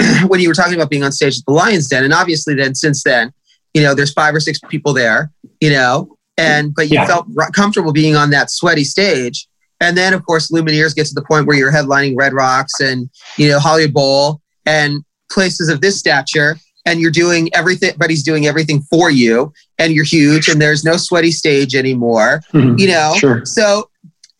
when 0.26 0.40
you 0.40 0.48
were 0.48 0.54
talking 0.54 0.74
about 0.74 0.90
being 0.90 1.04
on 1.04 1.12
stage 1.12 1.38
at 1.38 1.44
the 1.46 1.52
Lions 1.52 1.88
Den, 1.88 2.04
and 2.04 2.12
obviously 2.12 2.54
then 2.54 2.74
since 2.74 3.02
then, 3.04 3.32
you 3.72 3.82
know, 3.82 3.94
there's 3.94 4.12
five 4.12 4.34
or 4.34 4.40
six 4.40 4.58
people 4.68 4.92
there. 4.92 5.30
you 5.60 5.70
know, 5.70 6.16
and 6.36 6.74
but 6.74 6.88
you 6.88 6.94
Yeah. 6.94 7.06
felt 7.06 7.26
comfortable 7.54 7.92
being 7.92 8.16
on 8.16 8.30
that 8.30 8.50
sweaty 8.50 8.84
stage. 8.84 9.46
And 9.84 9.98
then, 9.98 10.14
of 10.14 10.24
course, 10.24 10.50
Lumineers 10.50 10.94
gets 10.94 11.10
to 11.10 11.14
the 11.14 11.26
point 11.26 11.46
where 11.46 11.56
you're 11.56 11.70
headlining 11.70 12.14
Red 12.16 12.32
Rocks 12.32 12.80
and 12.80 13.10
you 13.36 13.48
know 13.48 13.58
Hollywood 13.58 13.92
Bowl 13.92 14.40
and 14.64 15.04
places 15.30 15.68
of 15.68 15.82
this 15.82 15.98
stature, 15.98 16.56
and 16.86 17.00
you're 17.00 17.10
doing 17.10 17.50
everything. 17.54 17.92
But 17.98 18.08
he's 18.08 18.22
doing 18.22 18.46
everything 18.46 18.80
for 18.90 19.10
you, 19.10 19.52
and 19.78 19.92
you're 19.92 20.04
huge, 20.06 20.48
and 20.48 20.60
there's 20.60 20.84
no 20.84 20.96
sweaty 20.96 21.32
stage 21.32 21.74
anymore. 21.74 22.40
Mhm. 22.54 22.78
You 22.78 22.88
know, 22.88 23.12
Sure. 23.18 23.44
so, 23.44 23.90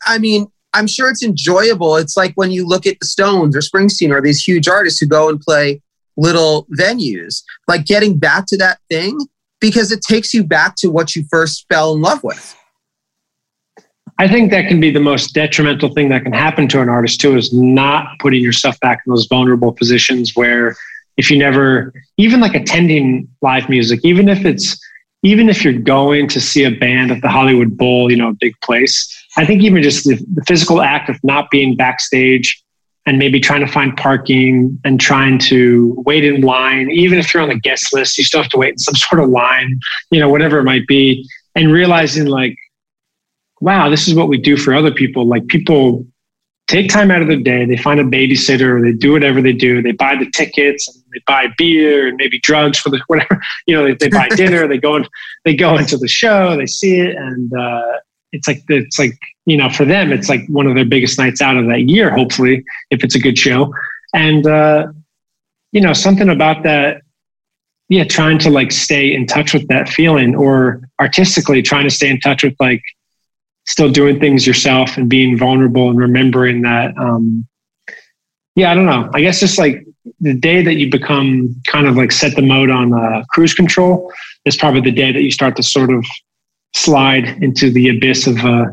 I 0.07 0.17
mean, 0.19 0.47
I'm 0.73 0.87
sure 0.87 1.11
it's 1.11 1.23
enjoyable. 1.23 1.97
It's 1.97 2.17
like 2.17 2.33
when 2.37 2.51
you 2.51 2.67
look 2.67 2.87
at 2.87 2.97
the 3.01 3.07
Stones 3.07 3.55
or 3.55 3.61
Springsteen 3.61 4.11
or 4.11 4.23
these 4.23 4.43
huge 4.43 4.67
artists 4.67 4.99
who 4.99 5.07
go 5.07 5.29
and 5.29 5.39
play 5.41 5.83
little 6.17 6.67
venues, 6.79 7.43
like 7.69 7.85
getting 7.85 8.17
back 8.19 8.47
to 8.47 8.57
that 8.57 8.79
thing 8.89 9.19
because 9.61 9.93
it 9.93 10.01
takes 10.01 10.33
you 10.33 10.43
back 10.43 10.75
to 10.77 10.89
what 10.91 11.15
you 11.15 11.25
first 11.31 11.67
fell 11.69 11.95
in 11.95 12.01
love 12.01 12.23
with. 12.25 12.57
I 14.19 14.29
think 14.29 14.51
that 14.53 14.69
can 14.69 14.81
be 14.81 14.91
the 14.91 15.01
most 15.01 15.35
detrimental 15.35 15.89
thing 15.93 16.09
that 16.11 16.23
can 16.23 16.33
happen 16.33 16.69
to 16.69 16.81
an 16.81 16.89
artist 16.89 17.21
too 17.21 17.37
is 17.37 17.53
not 17.53 18.19
putting 18.21 18.43
yourself 18.43 18.79
back 18.81 19.03
in 19.05 19.11
those 19.11 19.27
vulnerable 19.27 19.73
positions 19.73 20.37
where 20.37 20.77
if 21.17 21.31
you 21.31 21.39
never 21.39 21.93
even 22.17 22.41
like 22.41 22.55
attending 22.55 23.29
live 23.43 23.69
music, 23.69 24.01
even 24.05 24.29
if 24.29 24.45
it's 24.45 24.81
even 25.23 25.49
if 25.49 25.65
you're 25.65 25.73
going 25.73 26.29
to 26.29 26.41
see 26.41 26.65
a 26.65 26.71
band 26.71 27.11
at 27.11 27.23
the 27.23 27.29
Hollywood 27.29 27.77
Bowl, 27.77 28.11
you 28.11 28.17
know, 28.17 28.29
a 28.29 28.35
big 28.35 28.55
place, 28.61 29.09
I 29.37 29.47
think 29.47 29.63
even 29.63 29.83
just 29.83 30.05
the, 30.05 30.17
the 30.35 30.45
physical 30.47 30.83
act 30.83 31.09
of 31.09 31.19
not 31.25 31.51
being 31.51 31.77
backstage 31.77 32.63
and 33.07 33.19
maybe 33.19 33.41
trying 33.41 33.61
to 33.61 33.67
find 33.67 33.97
parking 33.97 34.79
and 34.85 35.01
trying 35.01 35.39
to 35.39 35.95
wait 36.07 36.25
in 36.25 36.43
line, 36.43 36.91
even 36.91 37.19
if 37.19 37.33
you're 37.33 37.43
on 37.43 37.49
the 37.49 37.59
guest 37.59 37.93
list, 37.95 38.19
you 38.19 38.25
still 38.25 38.43
have 38.43 38.51
to 38.51 38.59
wait 38.59 38.73
in 38.73 38.79
some 38.79 38.95
sort 38.97 39.23
of 39.23 39.31
line, 39.31 39.79
you 40.11 40.21
know, 40.21 40.29
whatever 40.29 40.59
it 40.59 40.65
might 40.65 40.87
be, 40.87 41.27
and 41.55 41.73
realizing 41.73 42.27
like, 42.27 42.57
wow, 43.65 43.89
this 43.89 44.07
is 44.07 44.15
what 44.15 44.29
we 44.29 44.37
do 44.37 44.57
for 44.57 44.75
other 44.75 44.93
people. 44.93 45.27
Like 45.27 45.47
people 45.49 46.07
take 46.69 46.89
time 46.89 47.11
out 47.11 47.23
of 47.23 47.29
their 47.29 47.41
day, 47.41 47.65
they 47.65 47.77
find 47.77 47.99
a 47.99 48.05
babysitter, 48.05 48.83
they 48.83 48.93
do 48.93 49.13
whatever 49.13 49.41
they 49.41 49.53
do, 49.53 49.83
they 49.83 49.93
buy 49.93 50.17
the 50.17 50.31
tickets, 50.31 50.87
and 50.89 51.03
they 51.13 51.21
buy 51.27 51.47
beer 51.57 52.07
and 52.07 52.17
maybe 52.17 52.39
drugs 52.41 52.79
for 52.79 52.91
the 52.91 53.01
whatever, 53.07 53.41
you 53.67 53.75
know, 53.75 53.85
they, 53.85 53.95
they 53.95 54.09
buy 54.09 54.29
dinner, 54.29 54.69
they 54.69 54.79
go 54.79 54.97
and 54.97 55.09
they 55.45 55.55
go 55.55 55.77
into 55.77 55.97
the 55.97 56.09
show, 56.09 56.57
they 56.57 56.67
see 56.67 57.01
it, 57.01 57.17
and 57.17 57.53
uh, 57.55 57.99
it's 58.33 58.49
like 58.49 58.63
it's 58.69 58.99
like 58.99 59.19
you 59.47 59.57
know 59.57 59.71
for 59.71 59.85
them 59.85 60.13
it's 60.13 60.29
like 60.29 60.41
one 60.49 60.67
of 60.67 60.75
their 60.75 60.85
biggest 60.85 61.19
nights 61.19 61.41
out 61.41 61.57
of 61.57 61.67
that 61.69 61.89
year. 61.89 62.11
Hopefully, 62.11 62.65
if 62.91 63.03
it's 63.05 63.15
a 63.15 63.21
good 63.21 63.39
show, 63.39 63.73
and 64.13 64.47
uh, 64.47 64.89
you 65.73 65.81
know 65.81 65.93
something 65.93 66.29
about 66.29 66.63
that. 66.65 67.01
Yeah, 67.91 68.05
trying 68.05 68.39
to 68.39 68.51
like 68.51 68.73
stay 68.73 69.15
in 69.15 69.27
touch 69.27 69.53
with 69.53 69.69
that 69.69 69.89
feeling, 69.89 70.35
or 70.35 70.81
artistically 71.01 71.63
trying 71.63 71.85
to 71.85 71.91
stay 71.91 72.09
in 72.09 72.19
touch 72.19 72.43
with 72.43 72.57
like 72.59 72.83
still 73.67 73.91
doing 73.91 74.21
things 74.21 74.47
yourself 74.47 74.97
and 74.97 75.09
being 75.09 75.39
vulnerable 75.39 75.89
and 75.91 75.99
remembering 75.99 76.63
that. 76.63 76.97
Um, 76.99 77.47
yeah, 78.57 78.71
I 78.71 78.75
don't 78.75 78.87
know. 78.87 79.11
I 79.13 79.21
guess 79.21 79.41
just 79.41 79.59
like 79.59 79.85
the 80.21 80.35
day 80.35 80.63
that 80.63 80.75
you 80.75 80.91
become 80.91 81.61
kind 81.67 81.87
of 81.87 81.97
like 81.97 82.13
set 82.13 82.37
the 82.37 82.43
mode 82.43 82.71
on 82.71 82.93
uh, 82.93 83.25
cruise 83.31 83.55
control 83.55 84.13
is 84.45 84.57
probably 84.57 84.81
the 84.81 84.93
day 84.93 85.13
that 85.13 85.23
you 85.23 85.31
start 85.31 85.57
to 85.57 85.63
sort 85.63 85.91
of 85.91 86.05
slide 86.75 87.43
into 87.43 87.71
the 87.71 87.89
abyss 87.89 88.27
of 88.27 88.45
uh, 88.45 88.67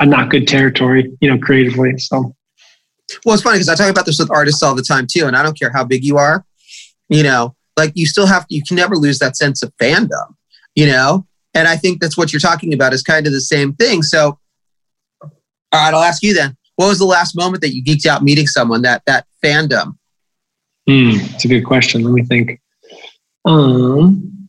a 0.00 0.06
not 0.06 0.28
good 0.28 0.46
territory, 0.46 1.10
you 1.20 1.30
know, 1.30 1.38
creatively. 1.38 1.96
So 1.98 2.34
Well, 3.24 3.34
it's 3.34 3.42
funny 3.42 3.56
because 3.56 3.68
I 3.68 3.74
talk 3.74 3.90
about 3.90 4.06
this 4.06 4.18
with 4.18 4.30
artists 4.30 4.62
all 4.62 4.74
the 4.74 4.82
time 4.82 5.06
too, 5.10 5.26
and 5.26 5.36
I 5.36 5.42
don't 5.42 5.58
care 5.58 5.70
how 5.70 5.84
big 5.84 6.04
you 6.04 6.18
are, 6.18 6.44
you 7.08 7.22
know, 7.22 7.56
like 7.76 7.92
you 7.94 8.06
still 8.06 8.26
have 8.26 8.46
to 8.46 8.54
you 8.54 8.62
can 8.62 8.76
never 8.76 8.96
lose 8.96 9.18
that 9.20 9.36
sense 9.36 9.62
of 9.62 9.72
fandom, 9.76 10.34
you 10.74 10.86
know, 10.86 11.26
and 11.54 11.68
I 11.68 11.76
think 11.76 12.00
that's 12.00 12.16
what 12.16 12.32
you're 12.32 12.40
talking 12.40 12.74
about 12.74 12.92
is 12.92 13.02
kind 13.02 13.26
of 13.26 13.32
the 13.32 13.40
same 13.40 13.74
thing. 13.74 14.02
So, 14.02 14.38
all 15.22 15.30
right, 15.72 15.94
I'll 15.94 16.02
ask 16.02 16.22
you 16.22 16.34
then. 16.34 16.56
What 16.76 16.88
was 16.88 16.98
the 16.98 17.04
last 17.04 17.36
moment 17.36 17.62
that 17.62 17.74
you 17.74 17.84
geeked 17.84 18.06
out 18.06 18.22
meeting 18.22 18.46
someone 18.46 18.82
that 18.82 19.02
that 19.06 19.26
fandom? 19.42 19.96
hmm, 20.86 21.12
it's 21.14 21.44
a 21.44 21.48
good 21.48 21.62
question. 21.62 22.02
Let 22.02 22.12
me 22.12 22.24
think. 22.24 22.60
Um, 23.44 24.48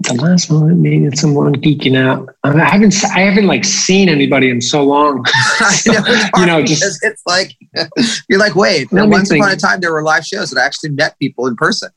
the 0.00 0.14
last 0.14 0.50
moment 0.50 0.78
meeting 0.78 1.06
it's 1.06 1.20
someone 1.20 1.54
geeking 1.56 1.96
out. 1.96 2.28
I 2.44 2.52
haven't, 2.64 2.94
I 3.04 3.20
haven't 3.20 3.46
like 3.46 3.64
seen 3.64 4.08
anybody 4.08 4.50
in 4.50 4.60
so 4.60 4.84
long. 4.84 5.24
I 5.34 5.80
know, 5.86 6.28
you 6.40 6.46
know, 6.46 6.62
just 6.62 7.02
it's 7.02 7.22
like 7.26 7.56
you're 8.28 8.38
like, 8.38 8.54
wait, 8.54 8.88
once 8.92 9.30
upon 9.30 9.50
a 9.50 9.56
time 9.56 9.80
there 9.80 9.92
were 9.92 10.02
live 10.02 10.24
shows 10.24 10.50
that 10.50 10.60
I 10.60 10.66
actually 10.66 10.90
met 10.90 11.18
people 11.18 11.46
in 11.46 11.56
person. 11.56 11.90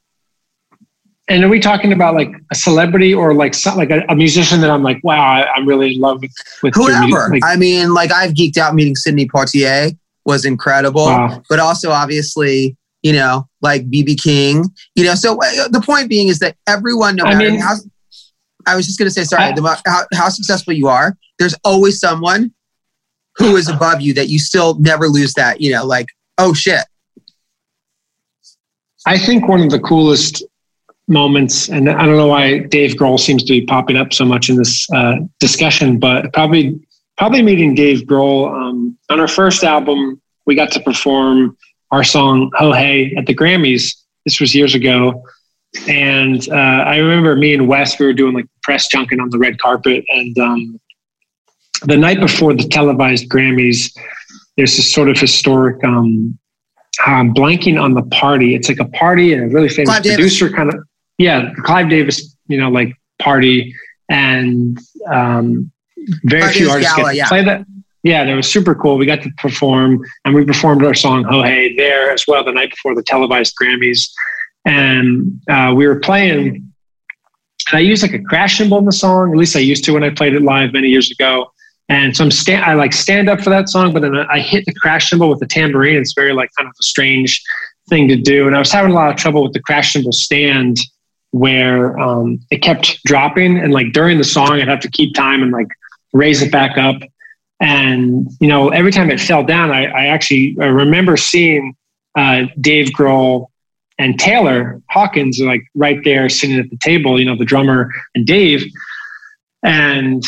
And 1.29 1.43
are 1.43 1.49
we 1.49 1.59
talking 1.59 1.93
about 1.93 2.15
like 2.15 2.31
a 2.51 2.55
celebrity 2.55 3.13
or 3.13 3.35
like 3.35 3.53
some, 3.53 3.77
like 3.77 3.91
a, 3.91 4.03
a 4.09 4.15
musician 4.15 4.61
that 4.61 4.71
I'm 4.71 4.81
like, 4.81 4.99
wow, 5.03 5.21
I, 5.21 5.47
I'm 5.53 5.67
really 5.67 5.93
in 5.95 6.01
love 6.01 6.21
with, 6.21 6.73
Whoever. 6.73 7.29
Like, 7.29 7.43
I 7.45 7.55
mean, 7.55 7.93
like 7.93 8.11
I've 8.11 8.31
geeked 8.33 8.57
out 8.57 8.73
meeting 8.73 8.95
Sidney 8.95 9.27
Poitier 9.27 9.95
was 10.25 10.43
incredible. 10.43 11.05
wow. 11.05 11.41
but 11.47 11.59
also 11.59 11.91
obviously, 11.91 12.75
you 13.03 13.13
know, 13.13 13.47
like 13.61 13.89
BB 13.89 14.21
King, 14.21 14.65
you 14.95 15.03
know. 15.05 15.13
So 15.15 15.33
uh, 15.37 15.67
the 15.69 15.81
point 15.85 16.09
being 16.09 16.29
is 16.29 16.39
that 16.39 16.55
everyone, 16.67 17.15
no 17.15 17.25
I 17.25 17.35
matter 17.35 17.51
mean- 17.51 17.59
how, 17.61 17.75
I 18.65 18.75
was 18.75 18.85
just 18.87 18.97
going 18.99 19.07
to 19.07 19.13
say, 19.13 19.23
sorry, 19.23 19.43
I- 19.43 19.51
the, 19.53 19.81
how, 19.85 20.03
how 20.13 20.29
successful 20.29 20.73
you 20.73 20.87
are, 20.87 21.15
there's 21.37 21.55
always 21.63 21.99
someone 21.99 22.53
who 23.37 23.55
is 23.55 23.69
above 23.69 24.01
you 24.01 24.13
that 24.15 24.27
you 24.29 24.39
still 24.39 24.77
never 24.79 25.07
lose 25.07 25.33
that, 25.35 25.61
you 25.61 25.71
know, 25.71 25.85
like, 25.85 26.07
oh 26.39 26.53
shit. 26.53 26.81
I 29.05 29.17
think 29.17 29.47
one 29.47 29.61
of 29.61 29.69
the 29.69 29.79
coolest 29.79 30.43
moments, 31.09 31.69
and 31.69 31.89
I 31.89 32.05
don't 32.05 32.17
know 32.17 32.27
why 32.27 32.59
Dave 32.59 32.91
Grohl 32.91 33.19
seems 33.19 33.43
to 33.43 33.51
be 33.51 33.65
popping 33.65 33.97
up 33.97 34.13
so 34.13 34.25
much 34.25 34.49
in 34.49 34.55
this 34.55 34.89
uh, 34.91 35.15
discussion, 35.39 35.99
but 35.99 36.31
probably 36.33 36.79
probably 37.17 37.41
meeting 37.41 37.75
Dave 37.75 38.01
Grohl 38.01 38.53
um, 38.53 38.97
on 39.09 39.19
our 39.19 39.27
first 39.27 39.63
album, 39.63 40.21
we 40.45 40.55
got 40.55 40.71
to 40.71 40.79
perform 40.79 41.57
our 41.91 42.03
song 42.03 42.51
"Oh 42.59 42.71
Hey" 42.71 43.13
at 43.17 43.25
the 43.25 43.35
Grammys. 43.35 43.95
This 44.25 44.39
was 44.39 44.53
years 44.53 44.75
ago, 44.75 45.23
and 45.87 46.47
uh, 46.49 46.53
I 46.53 46.97
remember 46.97 47.35
me 47.35 47.53
and 47.53 47.67
Wes 47.67 47.99
we 47.99 48.05
were 48.05 48.13
doing 48.13 48.33
like 48.33 48.45
press 48.63 48.87
junket 48.87 49.19
on 49.19 49.29
the 49.29 49.37
red 49.37 49.59
carpet, 49.59 50.05
and 50.09 50.37
um, 50.37 50.79
the 51.83 51.97
night 51.97 52.19
before 52.19 52.53
the 52.53 52.67
televised 52.67 53.29
Grammys, 53.29 53.97
there's 54.57 54.75
this 54.77 54.93
sort 54.93 55.09
of 55.09 55.17
historic. 55.17 55.83
Um, 55.83 56.37
I'm 57.05 57.33
blanking 57.33 57.81
on 57.81 57.93
the 57.93 58.03
party. 58.03 58.55
It's 58.55 58.67
like 58.67 58.79
a 58.79 58.87
party 58.89 59.33
and 59.33 59.43
a 59.43 59.47
really 59.47 59.69
famous 59.69 59.89
Clive 59.89 60.03
Davis. 60.03 60.17
producer 60.17 60.49
kind 60.49 60.73
of 60.73 60.83
yeah, 61.19 61.51
Clive 61.63 61.89
Davis, 61.89 62.35
you 62.47 62.57
know, 62.57 62.69
like 62.69 62.95
party 63.19 63.75
and 64.09 64.79
um, 65.11 65.71
very 66.23 66.41
Clive 66.41 66.55
few 66.55 66.69
artists 66.69 66.95
Gala, 66.95 67.09
get 67.09 67.11
to 67.11 67.17
yeah. 67.17 67.27
play 67.27 67.43
that. 67.43 67.65
Yeah, 68.01 68.23
that 68.23 68.33
was 68.33 68.49
super 68.49 68.73
cool. 68.73 68.97
We 68.97 69.05
got 69.05 69.21
to 69.23 69.31
perform 69.37 70.01
and 70.23 70.33
we 70.33 70.45
performed 70.45 70.83
our 70.85 70.93
song 70.93 71.25
"Oh 71.29 71.43
Hey" 71.43 71.75
there 71.75 72.11
as 72.11 72.25
well 72.25 72.43
the 72.43 72.53
night 72.53 72.69
before 72.69 72.95
the 72.95 73.03
televised 73.03 73.53
Grammys, 73.61 74.09
and 74.65 75.39
uh, 75.49 75.73
we 75.75 75.85
were 75.85 75.99
playing. 75.99 76.47
And 76.47 77.77
I 77.77 77.79
used 77.79 78.01
like 78.01 78.13
a 78.13 78.23
crash 78.23 78.57
cymbal 78.57 78.79
in 78.79 78.85
the 78.85 78.93
song. 78.93 79.31
At 79.31 79.37
least 79.37 79.55
I 79.55 79.59
used 79.59 79.83
to 79.83 79.91
when 79.91 80.03
I 80.03 80.09
played 80.09 80.33
it 80.33 80.41
live 80.41 80.73
many 80.73 80.87
years 80.87 81.11
ago. 81.11 81.51
And 81.89 82.15
so 82.15 82.23
I'm 82.23 82.31
stand, 82.31 82.63
I 82.63 82.75
like 82.75 82.93
stand 82.93 83.29
up 83.29 83.41
for 83.41 83.49
that 83.49 83.67
song, 83.67 83.93
but 83.93 84.03
then 84.03 84.15
I 84.15 84.39
hit 84.39 84.63
the 84.65 84.73
crash 84.75 85.09
cymbal 85.09 85.27
with 85.29 85.39
the 85.39 85.47
tambourine. 85.47 85.97
It's 85.97 86.13
very 86.13 86.33
like 86.33 86.49
kind 86.57 86.67
of 86.67 86.75
a 86.79 86.83
strange 86.83 87.41
thing 87.89 88.07
to 88.07 88.15
do. 88.15 88.47
And 88.47 88.55
I 88.55 88.59
was 88.59 88.71
having 88.71 88.91
a 88.91 88.93
lot 88.93 89.09
of 89.09 89.17
trouble 89.17 89.43
with 89.43 89.53
the 89.53 89.59
crash 89.59 89.93
cymbal 89.93 90.11
stand 90.11 90.77
where 91.31 91.97
um, 91.99 92.39
it 92.51 92.61
kept 92.61 93.03
dropping. 93.03 93.57
And 93.57 93.71
like 93.73 93.93
during 93.93 94.17
the 94.17 94.23
song, 94.23 94.53
I'd 94.53 94.67
have 94.67 94.79
to 94.81 94.91
keep 94.91 95.13
time 95.13 95.43
and 95.43 95.51
like 95.51 95.67
raise 96.13 96.41
it 96.41 96.51
back 96.51 96.77
up. 96.77 97.01
And, 97.59 98.29
you 98.39 98.47
know, 98.47 98.69
every 98.69 98.91
time 98.91 99.11
it 99.11 99.19
fell 99.19 99.43
down, 99.43 99.71
I, 99.71 99.85
I 99.85 100.05
actually 100.05 100.55
I 100.61 100.65
remember 100.65 101.17
seeing 101.17 101.75
uh, 102.15 102.43
Dave 102.61 102.87
Grohl 102.87 103.47
and 103.97 104.17
Taylor 104.17 104.81
Hawkins 104.89 105.39
like 105.39 105.61
right 105.75 105.99
there 106.03 106.29
sitting 106.29 106.57
at 106.57 106.69
the 106.69 106.77
table, 106.77 107.19
you 107.19 107.25
know, 107.25 107.35
the 107.35 107.45
drummer 107.45 107.91
and 108.15 108.25
Dave. 108.25 108.65
And 109.61 110.23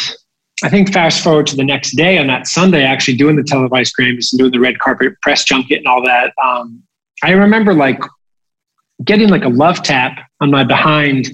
I 0.64 0.70
think 0.70 0.92
fast 0.94 1.24
forward 1.24 1.48
to 1.48 1.56
the 1.56 1.64
next 1.64 1.96
day 1.96 2.18
on 2.18 2.28
that 2.28 2.48
Sunday, 2.48 2.84
actually 2.84 3.16
doing 3.16 3.38
the 3.38 3.44
televised 3.44 3.96
Grammys 3.98 4.32
and 4.32 4.40
doing 4.40 4.52
the 4.52 4.60
red 4.60 4.78
carpet 4.80 5.14
press 5.22 5.46
junket 5.46 5.80
and 5.80 5.88
all 5.88 6.04
that. 6.04 6.34
Um, 6.44 6.84
I 7.24 7.32
remember 7.32 7.74
like 7.74 8.00
getting 9.04 9.30
like 9.30 9.44
a 9.44 9.50
love 9.50 9.84
tap 9.84 10.20
on 10.40 10.52
my 10.52 10.64
behind, 10.64 11.30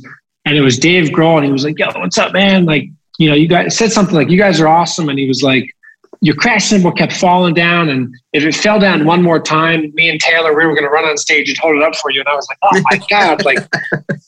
and 0.46 0.56
it 0.56 0.62
was 0.62 0.78
Dave 0.78 1.10
Grohl, 1.10 1.38
and 1.38 1.46
he 1.46 1.52
was 1.52 1.64
like, 1.64 1.78
"Yo, 1.78 1.88
what's 1.96 2.18
up, 2.18 2.34
man? 2.34 2.66
Like, 2.66 2.86
you 3.18 3.30
know, 3.30 3.36
you 3.36 3.48
guys 3.48 3.78
said 3.78 3.92
something 3.92 4.16
like, 4.16 4.30
you 4.30 4.38
guys 4.38 4.60
are 4.60 4.68
awesome," 4.68 5.10
and 5.10 5.18
he 5.20 5.28
was 5.28 5.44
like, 5.44 5.76
"Your 6.22 6.36
crash 6.36 6.66
cymbal 6.66 6.92
kept 6.92 7.14
falling 7.14 7.54
down, 7.54 7.90
and 7.90 8.14
if 8.34 8.44
it 8.44 8.56
fell 8.56 8.80
down 8.80 9.06
one 9.06 9.22
more 9.22 9.40
time, 9.40 9.92
me 9.96 10.10
and 10.10 10.20
Taylor, 10.20 10.56
we 10.56 10.66
were 10.66 10.74
going 10.74 10.84
to 10.84 10.90
run 10.90 11.06
on 11.06 11.18
stage 11.18 11.50
and 11.50 11.58
hold 11.58 11.76
it 11.76 11.84
up 11.84 11.96
for 11.96 12.12
you." 12.12 12.22
And 12.22 12.30
I 12.30 12.36
was 12.36 12.48
like, 12.50 12.60
"Oh 12.64 12.82
my 12.90 13.00
god!" 13.10 13.46
Like, 13.46 13.60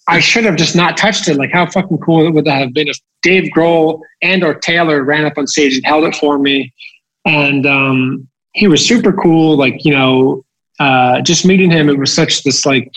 I 0.07 0.19
should 0.19 0.45
have 0.45 0.55
just 0.55 0.75
not 0.75 0.97
touched 0.97 1.27
it. 1.27 1.37
Like, 1.37 1.51
how 1.51 1.65
fucking 1.65 1.99
cool 1.99 2.31
would 2.31 2.45
that 2.45 2.59
have 2.59 2.73
been 2.73 2.87
if 2.87 2.97
Dave 3.21 3.51
Grohl 3.55 4.01
and 4.21 4.43
or 4.43 4.55
Taylor 4.55 5.03
ran 5.03 5.25
up 5.25 5.37
on 5.37 5.47
stage 5.47 5.75
and 5.75 5.85
held 5.85 6.03
it 6.05 6.15
for 6.15 6.39
me? 6.39 6.73
And 7.25 7.65
um, 7.65 8.27
he 8.53 8.67
was 8.67 8.85
super 8.85 9.13
cool. 9.13 9.55
Like, 9.55 9.85
you 9.85 9.93
know, 9.93 10.43
uh, 10.79 11.21
just 11.21 11.45
meeting 11.45 11.69
him, 11.69 11.89
it 11.89 11.97
was 11.97 12.13
such 12.13 12.43
this 12.43 12.65
like, 12.65 12.91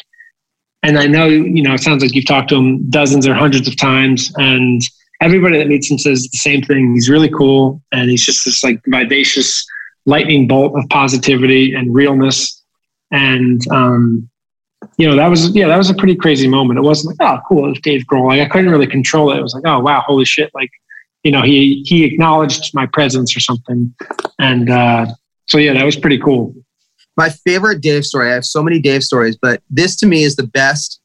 and 0.83 0.99
I 0.99 1.07
know, 1.07 1.27
you 1.27 1.63
know, 1.63 1.75
it 1.75 1.81
sounds 1.81 2.03
like 2.03 2.15
you've 2.15 2.27
talked 2.27 2.49
to 2.51 2.57
him 2.57 2.91
dozens 2.91 3.27
or 3.27 3.35
hundreds 3.35 3.69
of 3.69 3.77
times. 3.77 4.33
And 4.37 4.83
everybody 5.21 5.59
that 5.59 5.69
meets 5.69 5.91
him 5.91 5.99
says 5.99 6.29
the 6.29 6.39
same 6.39 6.63
thing. 6.63 6.95
He's 6.95 7.09
really 7.09 7.31
cool, 7.31 7.81
and 7.93 8.11
he's 8.11 8.25
just 8.25 8.45
this 8.45 8.65
like 8.65 8.81
vivacious 8.87 9.65
lightning 10.05 10.49
bolt 10.49 10.77
of 10.77 10.89
positivity 10.89 11.75
and 11.75 11.95
realness. 11.95 12.61
And 13.13 13.61
um, 13.71 14.29
you 14.97 15.09
know, 15.09 15.15
that 15.17 15.29
was 15.29 15.55
yeah, 15.55 15.69
that 15.69 15.79
was 15.79 15.91
a 15.91 15.95
pretty 15.95 16.17
crazy 16.17 16.49
moment. 16.49 16.79
It 16.79 16.83
wasn't 16.83 17.19
like, 17.19 17.31
oh, 17.31 17.41
cool, 17.47 17.67
it 17.67 17.71
was 17.71 17.81
Dave 17.81 18.05
Grohl. 18.07 18.29
Like 18.29 18.41
I 18.41 18.49
couldn't 18.49 18.71
really 18.71 18.87
control 18.87 19.31
it. 19.31 19.39
It 19.39 19.43
was 19.43 19.55
like, 19.55 19.65
oh 19.67 19.79
wow, 19.79 20.03
holy 20.05 20.25
shit! 20.25 20.51
Like, 20.55 20.71
you 21.23 21.31
know, 21.31 21.43
he 21.43 21.85
he 21.87 22.05
acknowledged 22.05 22.75
my 22.75 22.87
presence 22.87 23.37
or 23.37 23.41
something, 23.41 23.95
and 24.41 24.69
uh, 24.69 25.07
so 25.47 25.59
yeah, 25.59 25.75
that 25.75 25.85
was 25.85 25.97
pretty 25.97 26.19
cool. 26.19 26.55
My 27.17 27.29
favorite 27.29 27.81
Dave 27.81 28.05
story. 28.05 28.31
I 28.31 28.35
have 28.35 28.45
so 28.45 28.63
many 28.63 28.81
Dave 28.81 29.03
stories, 29.03 29.37
but 29.41 29.63
this 29.69 29.97
to 29.97 30.07
me 30.07 30.23
is 30.23 30.37
the 30.37 30.47
best 30.47 31.01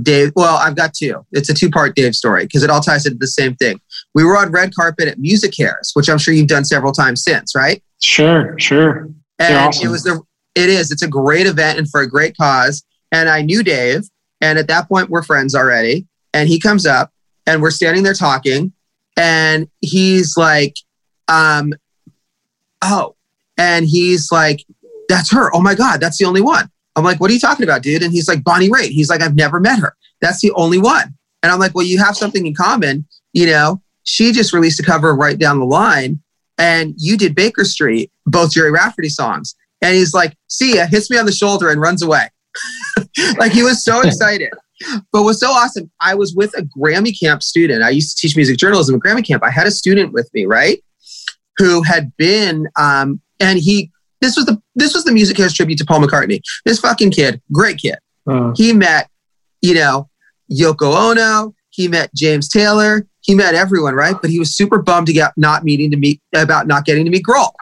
Dave. 0.00 0.32
Well, 0.34 0.56
I've 0.56 0.76
got 0.76 0.94
two. 0.94 1.24
It's 1.32 1.48
a 1.48 1.54
two 1.54 1.70
part 1.70 1.94
Dave 1.94 2.14
story 2.14 2.44
because 2.44 2.62
it 2.62 2.70
all 2.70 2.80
ties 2.80 3.06
into 3.06 3.18
the 3.18 3.26
same 3.26 3.54
thing. 3.56 3.80
We 4.14 4.24
were 4.24 4.36
on 4.36 4.50
red 4.50 4.74
carpet 4.74 5.08
at 5.08 5.18
MusiCares, 5.18 5.90
which 5.94 6.08
I'm 6.08 6.18
sure 6.18 6.34
you've 6.34 6.48
done 6.48 6.64
several 6.64 6.92
times 6.92 7.22
since, 7.22 7.54
right? 7.54 7.82
Sure, 8.02 8.58
sure. 8.58 9.08
And 9.38 9.54
awesome. 9.54 9.88
it 9.88 9.90
was 9.90 10.02
the. 10.04 10.20
It 10.54 10.68
is. 10.68 10.90
It's 10.90 11.02
a 11.02 11.08
great 11.08 11.46
event 11.46 11.78
and 11.78 11.88
for 11.88 12.00
a 12.00 12.08
great 12.08 12.36
cause. 12.36 12.84
And 13.10 13.28
I 13.28 13.42
knew 13.42 13.62
Dave, 13.62 14.02
and 14.40 14.58
at 14.58 14.68
that 14.68 14.88
point 14.88 15.10
we're 15.10 15.22
friends 15.22 15.54
already. 15.54 16.06
And 16.34 16.48
he 16.48 16.58
comes 16.58 16.86
up, 16.86 17.12
and 17.46 17.60
we're 17.60 17.70
standing 17.70 18.02
there 18.02 18.14
talking, 18.14 18.72
and 19.16 19.68
he's 19.80 20.36
like, 20.36 20.76
um, 21.28 21.74
"Oh," 22.82 23.16
and 23.58 23.86
he's 23.86 24.32
like, 24.32 24.64
"That's 25.08 25.32
her. 25.32 25.54
Oh 25.54 25.60
my 25.60 25.74
god, 25.74 26.00
that's 26.00 26.18
the 26.18 26.24
only 26.24 26.40
one." 26.40 26.70
I'm 26.96 27.04
like, 27.04 27.20
what 27.20 27.30
are 27.30 27.34
you 27.34 27.40
talking 27.40 27.64
about, 27.64 27.82
dude? 27.82 28.02
And 28.02 28.12
he's 28.12 28.28
like, 28.28 28.44
Bonnie 28.44 28.68
Raitt. 28.68 28.90
He's 28.90 29.08
like, 29.08 29.22
I've 29.22 29.34
never 29.34 29.60
met 29.60 29.78
her. 29.78 29.96
That's 30.20 30.40
the 30.40 30.52
only 30.52 30.78
one. 30.78 31.14
And 31.42 31.50
I'm 31.50 31.58
like, 31.58 31.74
well, 31.74 31.86
you 31.86 31.98
have 31.98 32.16
something 32.16 32.46
in 32.46 32.54
common. 32.54 33.06
You 33.32 33.46
know, 33.46 33.82
she 34.04 34.32
just 34.32 34.52
released 34.52 34.78
a 34.80 34.82
cover 34.82 35.14
right 35.14 35.38
down 35.38 35.58
the 35.58 35.64
line, 35.64 36.20
and 36.58 36.94
you 36.98 37.16
did 37.16 37.34
Baker 37.34 37.64
Street, 37.64 38.10
both 38.26 38.52
Gerry 38.52 38.70
Rafferty 38.70 39.08
songs. 39.08 39.54
And 39.80 39.94
he's 39.96 40.14
like, 40.14 40.36
see 40.48 40.76
ya, 40.76 40.86
hits 40.86 41.10
me 41.10 41.18
on 41.18 41.26
the 41.26 41.32
shoulder 41.32 41.70
and 41.70 41.80
runs 41.80 42.02
away. 42.02 42.28
like 43.38 43.52
he 43.52 43.62
was 43.62 43.82
so 43.82 44.00
excited. 44.04 44.50
But 45.12 45.22
what's 45.22 45.40
so 45.40 45.50
awesome, 45.50 45.90
I 46.00 46.14
was 46.14 46.34
with 46.34 46.56
a 46.56 46.62
Grammy 46.62 47.18
Camp 47.18 47.42
student. 47.42 47.82
I 47.82 47.90
used 47.90 48.16
to 48.16 48.20
teach 48.20 48.36
music 48.36 48.58
journalism 48.58 48.94
at 48.94 49.00
Grammy 49.00 49.26
Camp. 49.26 49.42
I 49.42 49.50
had 49.50 49.66
a 49.66 49.70
student 49.70 50.12
with 50.12 50.28
me, 50.34 50.44
right? 50.44 50.82
Who 51.56 51.82
had 51.82 52.16
been, 52.16 52.68
um, 52.76 53.20
and 53.40 53.58
he 53.58 53.90
this 54.20 54.36
was 54.36 54.46
the 54.46 54.61
this 54.74 54.94
was 54.94 55.04
the 55.04 55.12
Music 55.12 55.36
MusiCares 55.36 55.54
tribute 55.54 55.78
to 55.78 55.84
Paul 55.84 56.00
McCartney. 56.00 56.40
This 56.64 56.80
fucking 56.80 57.10
kid, 57.10 57.40
great 57.52 57.78
kid. 57.78 57.96
Uh. 58.26 58.52
He 58.56 58.72
met, 58.72 59.08
you 59.60 59.74
know, 59.74 60.08
Yoko 60.50 61.10
Ono. 61.10 61.54
He 61.70 61.88
met 61.88 62.14
James 62.14 62.48
Taylor. 62.48 63.06
He 63.20 63.34
met 63.34 63.54
everyone, 63.54 63.94
right? 63.94 64.16
But 64.20 64.30
he 64.30 64.38
was 64.38 64.54
super 64.54 64.82
bummed 64.82 65.06
to 65.06 65.12
get 65.12 65.32
not 65.36 65.64
meeting 65.64 65.90
to 65.92 65.96
meet 65.96 66.20
about 66.34 66.66
not 66.66 66.84
getting 66.84 67.04
to 67.04 67.10
meet 67.10 67.24
Grohl. 67.24 67.52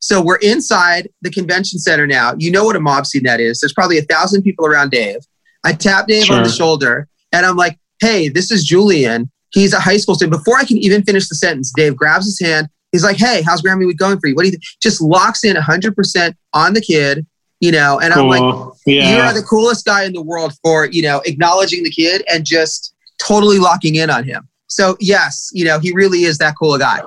So 0.00 0.20
we're 0.20 0.36
inside 0.36 1.08
the 1.22 1.30
convention 1.30 1.78
center 1.78 2.06
now. 2.06 2.34
You 2.36 2.50
know 2.50 2.64
what 2.64 2.76
a 2.76 2.80
mob 2.80 3.06
scene 3.06 3.22
that 3.22 3.40
is. 3.40 3.60
There's 3.60 3.72
probably 3.72 3.96
a 3.96 4.02
thousand 4.02 4.42
people 4.42 4.66
around 4.66 4.90
Dave. 4.90 5.20
I 5.64 5.72
tap 5.72 6.08
Dave 6.08 6.24
sure. 6.24 6.36
on 6.36 6.42
the 6.42 6.50
shoulder 6.50 7.08
and 7.32 7.46
I'm 7.46 7.56
like, 7.56 7.78
hey, 8.00 8.28
this 8.28 8.50
is 8.50 8.64
Julian. 8.64 9.30
He's 9.50 9.72
a 9.72 9.80
high 9.80 9.96
school 9.96 10.14
student. 10.14 10.38
Before 10.38 10.58
I 10.58 10.64
can 10.64 10.76
even 10.78 11.02
finish 11.04 11.28
the 11.28 11.36
sentence, 11.36 11.72
Dave 11.74 11.96
grabs 11.96 12.26
his 12.26 12.38
hand, 12.38 12.68
He's 12.94 13.02
like, 13.02 13.16
hey, 13.16 13.42
how's 13.42 13.60
Grammy 13.60 13.88
Week 13.88 13.98
going 13.98 14.20
for 14.20 14.28
you? 14.28 14.36
What 14.36 14.42
do 14.42 14.46
you 14.46 14.52
think? 14.52 14.62
Just 14.80 15.00
locks 15.00 15.42
in 15.42 15.56
100% 15.56 16.34
on 16.52 16.74
the 16.74 16.80
kid, 16.80 17.26
you 17.58 17.72
know, 17.72 17.98
and 17.98 18.14
cool. 18.14 18.32
I'm 18.32 18.40
like, 18.40 18.72
yeah. 18.86 19.16
you 19.16 19.20
are 19.20 19.34
the 19.34 19.42
coolest 19.42 19.84
guy 19.84 20.04
in 20.04 20.12
the 20.12 20.22
world 20.22 20.52
for, 20.62 20.86
you 20.86 21.02
know, 21.02 21.20
acknowledging 21.26 21.82
the 21.82 21.90
kid 21.90 22.22
and 22.32 22.44
just 22.44 22.94
totally 23.18 23.58
locking 23.58 23.96
in 23.96 24.10
on 24.10 24.22
him. 24.22 24.48
So, 24.68 24.96
yes, 25.00 25.50
you 25.52 25.64
know, 25.64 25.80
he 25.80 25.90
really 25.90 26.22
is 26.22 26.38
that 26.38 26.54
cool 26.56 26.78
guy. 26.78 27.00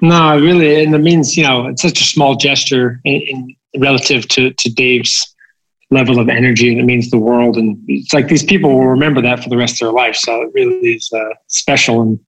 No, 0.00 0.40
really. 0.40 0.82
And 0.82 0.94
it 0.94 1.00
means, 1.00 1.36
you 1.36 1.42
know, 1.42 1.66
it's 1.66 1.82
such 1.82 2.00
a 2.00 2.04
small 2.04 2.34
gesture 2.34 2.98
in, 3.04 3.20
in 3.20 3.56
relative 3.76 4.26
to, 4.28 4.54
to 4.54 4.70
Dave's 4.70 5.36
level 5.90 6.18
of 6.18 6.30
energy 6.30 6.70
and 6.70 6.80
it 6.80 6.84
means 6.84 7.10
the 7.10 7.18
world. 7.18 7.58
And 7.58 7.78
it's 7.88 8.14
like 8.14 8.28
these 8.28 8.42
people 8.42 8.70
will 8.70 8.86
remember 8.86 9.20
that 9.20 9.42
for 9.42 9.50
the 9.50 9.58
rest 9.58 9.82
of 9.82 9.86
their 9.86 9.92
life. 9.92 10.16
So 10.16 10.40
it 10.40 10.50
really 10.54 10.94
is 10.94 11.12
uh, 11.12 11.34
special 11.46 12.00
and 12.00 12.18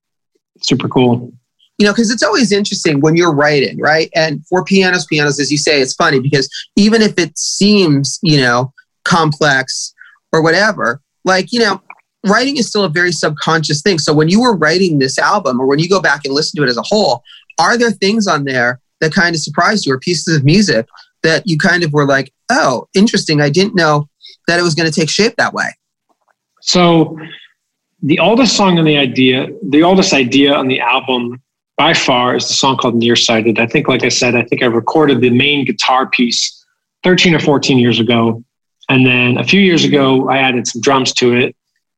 super 0.61 0.87
cool 0.87 1.33
you 1.77 1.85
know, 1.85 1.91
because 1.91 2.11
it's 2.11 2.23
always 2.23 2.51
interesting 2.51 2.99
when 2.99 3.15
you're 3.15 3.33
writing, 3.33 3.79
right? 3.79 4.09
And 4.15 4.45
for 4.47 4.63
pianos, 4.63 5.05
pianos, 5.05 5.39
as 5.39 5.51
you 5.51 5.57
say, 5.57 5.81
it's 5.81 5.93
funny 5.93 6.19
because 6.19 6.49
even 6.75 7.01
if 7.01 7.17
it 7.17 7.37
seems, 7.37 8.19
you 8.21 8.37
know, 8.37 8.73
complex 9.05 9.93
or 10.31 10.41
whatever, 10.41 11.01
like, 11.25 11.51
you 11.51 11.59
know, 11.59 11.81
writing 12.25 12.57
is 12.57 12.67
still 12.67 12.83
a 12.83 12.89
very 12.89 13.11
subconscious 13.11 13.81
thing. 13.81 13.99
So 13.99 14.13
when 14.13 14.29
you 14.29 14.41
were 14.41 14.55
writing 14.55 14.99
this 14.99 15.17
album 15.17 15.59
or 15.59 15.65
when 15.65 15.79
you 15.79 15.89
go 15.89 16.01
back 16.01 16.21
and 16.25 16.33
listen 16.33 16.57
to 16.57 16.63
it 16.63 16.69
as 16.69 16.77
a 16.77 16.83
whole, 16.83 17.23
are 17.59 17.77
there 17.77 17.91
things 17.91 18.27
on 18.27 18.45
there 18.45 18.79
that 19.01 19.13
kind 19.13 19.35
of 19.35 19.41
surprised 19.41 19.85
you 19.85 19.93
or 19.93 19.99
pieces 19.99 20.35
of 20.35 20.43
music 20.43 20.87
that 21.23 21.43
you 21.45 21.57
kind 21.57 21.83
of 21.83 21.91
were 21.91 22.05
like, 22.05 22.33
oh, 22.49 22.87
interesting. 22.93 23.41
I 23.41 23.49
didn't 23.49 23.75
know 23.75 24.09
that 24.47 24.59
it 24.59 24.63
was 24.63 24.75
going 24.75 24.89
to 24.89 24.97
take 24.97 25.09
shape 25.09 25.35
that 25.37 25.53
way? 25.53 25.69
So 26.61 27.17
the 28.01 28.19
oldest 28.19 28.55
song 28.55 28.79
on 28.79 28.85
the 28.85 28.97
idea, 28.97 29.47
the 29.69 29.83
oldest 29.83 30.13
idea 30.13 30.53
on 30.53 30.67
the 30.67 30.79
album 30.79 31.41
by 31.77 31.93
far 31.93 32.35
is 32.35 32.47
the 32.47 32.53
song 32.53 32.77
called 32.77 32.95
Nearsighted. 32.95 33.59
I 33.59 33.65
think, 33.65 33.87
like 33.87 34.03
I 34.03 34.09
said, 34.09 34.35
I 34.35 34.43
think 34.43 34.61
I 34.61 34.67
recorded 34.67 35.21
the 35.21 35.29
main 35.29 35.65
guitar 35.65 36.07
piece 36.07 36.63
13 37.03 37.35
or 37.35 37.39
14 37.39 37.77
years 37.77 37.99
ago. 37.99 38.43
And 38.89 39.05
then 39.05 39.37
a 39.37 39.43
few 39.43 39.61
years 39.61 39.83
ago, 39.83 40.29
I 40.29 40.37
added 40.37 40.67
some 40.67 40.81
drums 40.81 41.13
to 41.13 41.33
it. 41.33 41.55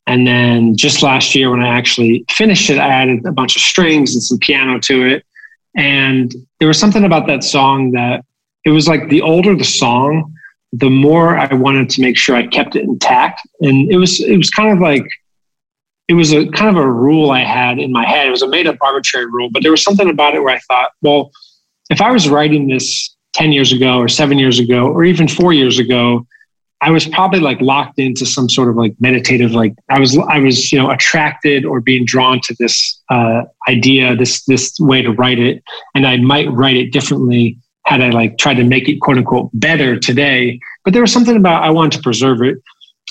And 0.08 0.28
then 0.28 0.78
just 0.78 1.02
last 1.02 1.34
year, 1.34 1.50
when 1.50 1.62
I 1.62 1.70
actually 1.70 2.26
finished 2.30 2.70
it, 2.70 2.78
I 2.78 2.88
added 2.88 3.26
a 3.26 3.32
bunch 3.32 3.56
of 3.56 3.62
strings 3.62 4.14
and 4.14 4.24
some 4.24 4.38
piano 4.38 4.80
to 4.82 5.06
it. 5.06 5.26
And 5.76 6.34
there 6.60 6.68
was 6.68 6.80
something 6.80 7.04
about 7.04 7.28
that 7.28 7.44
song 7.44 7.92
that 7.92 8.24
it 8.66 8.70
was 8.70 8.88
like 8.88 9.10
the 9.10 9.22
older 9.22 9.56
the 9.56 9.64
song, 9.64 10.34
the 10.72 10.90
more 10.90 11.38
I 11.38 11.54
wanted 11.54 11.90
to 11.92 12.02
make 12.02 12.18
sure 12.18 12.36
I 12.36 12.48
kept 12.48 12.76
it 12.76 12.84
intact. 12.84 13.42
And 13.62 13.92
it 13.92 13.98
was 13.98 14.22
it 14.22 14.38
was 14.38 14.50
kind 14.50 14.72
of 14.72 14.80
like 14.80 15.06
it 16.08 16.14
was 16.14 16.34
a 16.34 16.48
kind 16.50 16.70
of 16.70 16.84
a 16.84 16.92
rule 16.92 17.32
I 17.32 17.44
had 17.44 17.80
in 17.80 17.92
my 17.92 18.06
head. 18.06 18.28
It 18.28 18.32
was 18.32 18.42
a 18.42 18.48
made 18.48 18.68
up 18.68 18.78
arbitrary 18.82 19.26
rule, 19.26 19.50
but 19.52 19.64
there 19.64 19.72
was 19.72 19.84
something 19.84 20.10
about 20.10 20.36
it 20.36 20.42
where 20.42 20.56
I 20.56 20.60
thought, 20.60 20.92
well, 21.02 21.32
if 21.90 22.02
I 22.02 22.12
was 22.12 22.30
writing 22.30 22.68
this 22.68 23.16
10 23.34 23.52
years 23.52 23.72
ago 23.72 23.98
or 23.98 24.08
seven 24.08 24.38
years 24.38 24.60
ago 24.60 24.88
or 24.88 25.04
even 25.04 25.28
four 25.28 25.54
years 25.54 25.80
ago, 25.80 26.26
I 26.82 26.92
was 26.92 27.08
probably 27.08 27.40
like 27.40 27.60
locked 27.62 27.98
into 27.98 28.26
some 28.26 28.50
sort 28.50 28.70
of 28.70 28.76
like 28.76 28.96
meditative, 29.00 29.54
like 29.54 29.74
I 29.90 30.00
was, 30.00 30.18
I 30.18 30.40
was, 30.40 30.72
you 30.72 30.78
know, 30.78 30.92
attracted 30.92 31.66
or 31.66 31.82
being 31.82 32.06
drawn 32.06 32.40
to 32.42 32.56
this 32.60 33.02
uh, 33.10 33.44
idea, 33.68 34.16
this, 34.16 34.44
this 34.46 34.76
way 34.80 35.02
to 35.02 35.12
write 35.12 35.40
it. 35.40 35.64
And 35.96 36.06
I 36.06 36.18
might 36.18 36.52
write 36.52 36.76
it 36.76 36.92
differently 36.92 37.58
had 37.86 38.02
I 38.02 38.10
like 38.10 38.38
tried 38.38 38.56
to 38.56 38.64
make 38.64 38.90
it 38.90 39.00
quote 39.00 39.18
unquote 39.18 39.50
better 39.54 39.98
today. 39.98 40.60
But 40.84 40.94
there 40.94 41.02
was 41.02 41.14
something 41.14 41.36
about 41.36 41.64
I 41.64 41.70
wanted 41.72 41.98
to 41.98 42.04
preserve 42.04 42.42
it. 42.42 42.58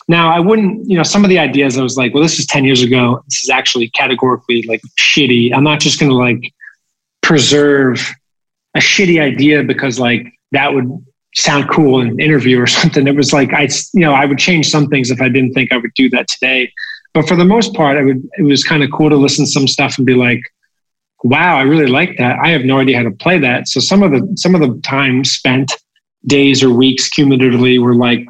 Now, 0.06 0.30
I 0.30 0.38
wouldn't, 0.38 0.88
you 0.88 0.96
know, 0.96 1.02
some 1.02 1.24
of 1.24 1.30
the 1.30 1.38
ideas 1.38 1.78
I 1.78 1.82
was 1.82 1.96
like, 1.96 2.12
well, 2.12 2.22
this 2.22 2.38
is 2.38 2.46
10 2.46 2.64
years 2.64 2.82
ago. 2.82 3.22
This 3.28 3.44
is 3.44 3.50
actually 3.50 3.88
categorically 3.90 4.62
like 4.68 4.82
shitty. 4.98 5.54
I'm 5.54 5.64
not 5.64 5.80
just 5.80 5.98
going 5.98 6.10
to 6.10 6.16
like 6.16 6.52
preserve 7.22 8.12
a 8.74 8.80
shitty 8.80 9.20
idea 9.20 9.62
because 9.62 9.98
like 9.98 10.26
that 10.52 10.74
would 10.74 10.90
sound 11.34 11.70
cool 11.70 12.00
in 12.00 12.08
an 12.08 12.20
interview 12.20 12.60
or 12.60 12.66
something. 12.78 13.06
It 13.06 13.16
was 13.16 13.32
like, 13.32 13.52
I, 13.52 13.68
you 13.94 14.00
know, 14.00 14.12
I 14.12 14.26
would 14.26 14.38
change 14.38 14.68
some 14.68 14.88
things 14.88 15.10
if 15.10 15.20
I 15.20 15.28
didn't 15.28 15.52
think 15.52 15.72
I 15.72 15.78
would 15.78 15.94
do 15.94 16.10
that 16.10 16.28
today. 16.28 16.70
But 17.14 17.28
for 17.28 17.36
the 17.36 17.44
most 17.44 17.74
part, 17.74 17.96
I 17.96 18.02
would, 18.02 18.28
it 18.38 18.42
was 18.42 18.64
kind 18.64 18.82
of 18.82 18.90
cool 18.92 19.08
to 19.08 19.16
listen 19.16 19.44
to 19.44 19.50
some 19.50 19.68
stuff 19.68 19.96
and 19.96 20.06
be 20.06 20.14
like, 20.14 20.42
wow, 21.22 21.56
I 21.56 21.62
really 21.62 21.86
like 21.86 22.18
that. 22.18 22.38
I 22.42 22.48
have 22.48 22.64
no 22.64 22.80
idea 22.80 22.98
how 22.98 23.04
to 23.04 23.10
play 23.10 23.38
that. 23.38 23.68
So 23.68 23.80
some 23.80 24.02
of 24.02 24.10
the, 24.10 24.30
some 24.36 24.54
of 24.54 24.60
the 24.60 24.78
time 24.82 25.24
spent 25.24 25.72
days 26.26 26.62
or 26.62 26.70
weeks 26.70 27.08
cumulatively 27.08 27.78
were 27.78 27.94
like, 27.94 28.26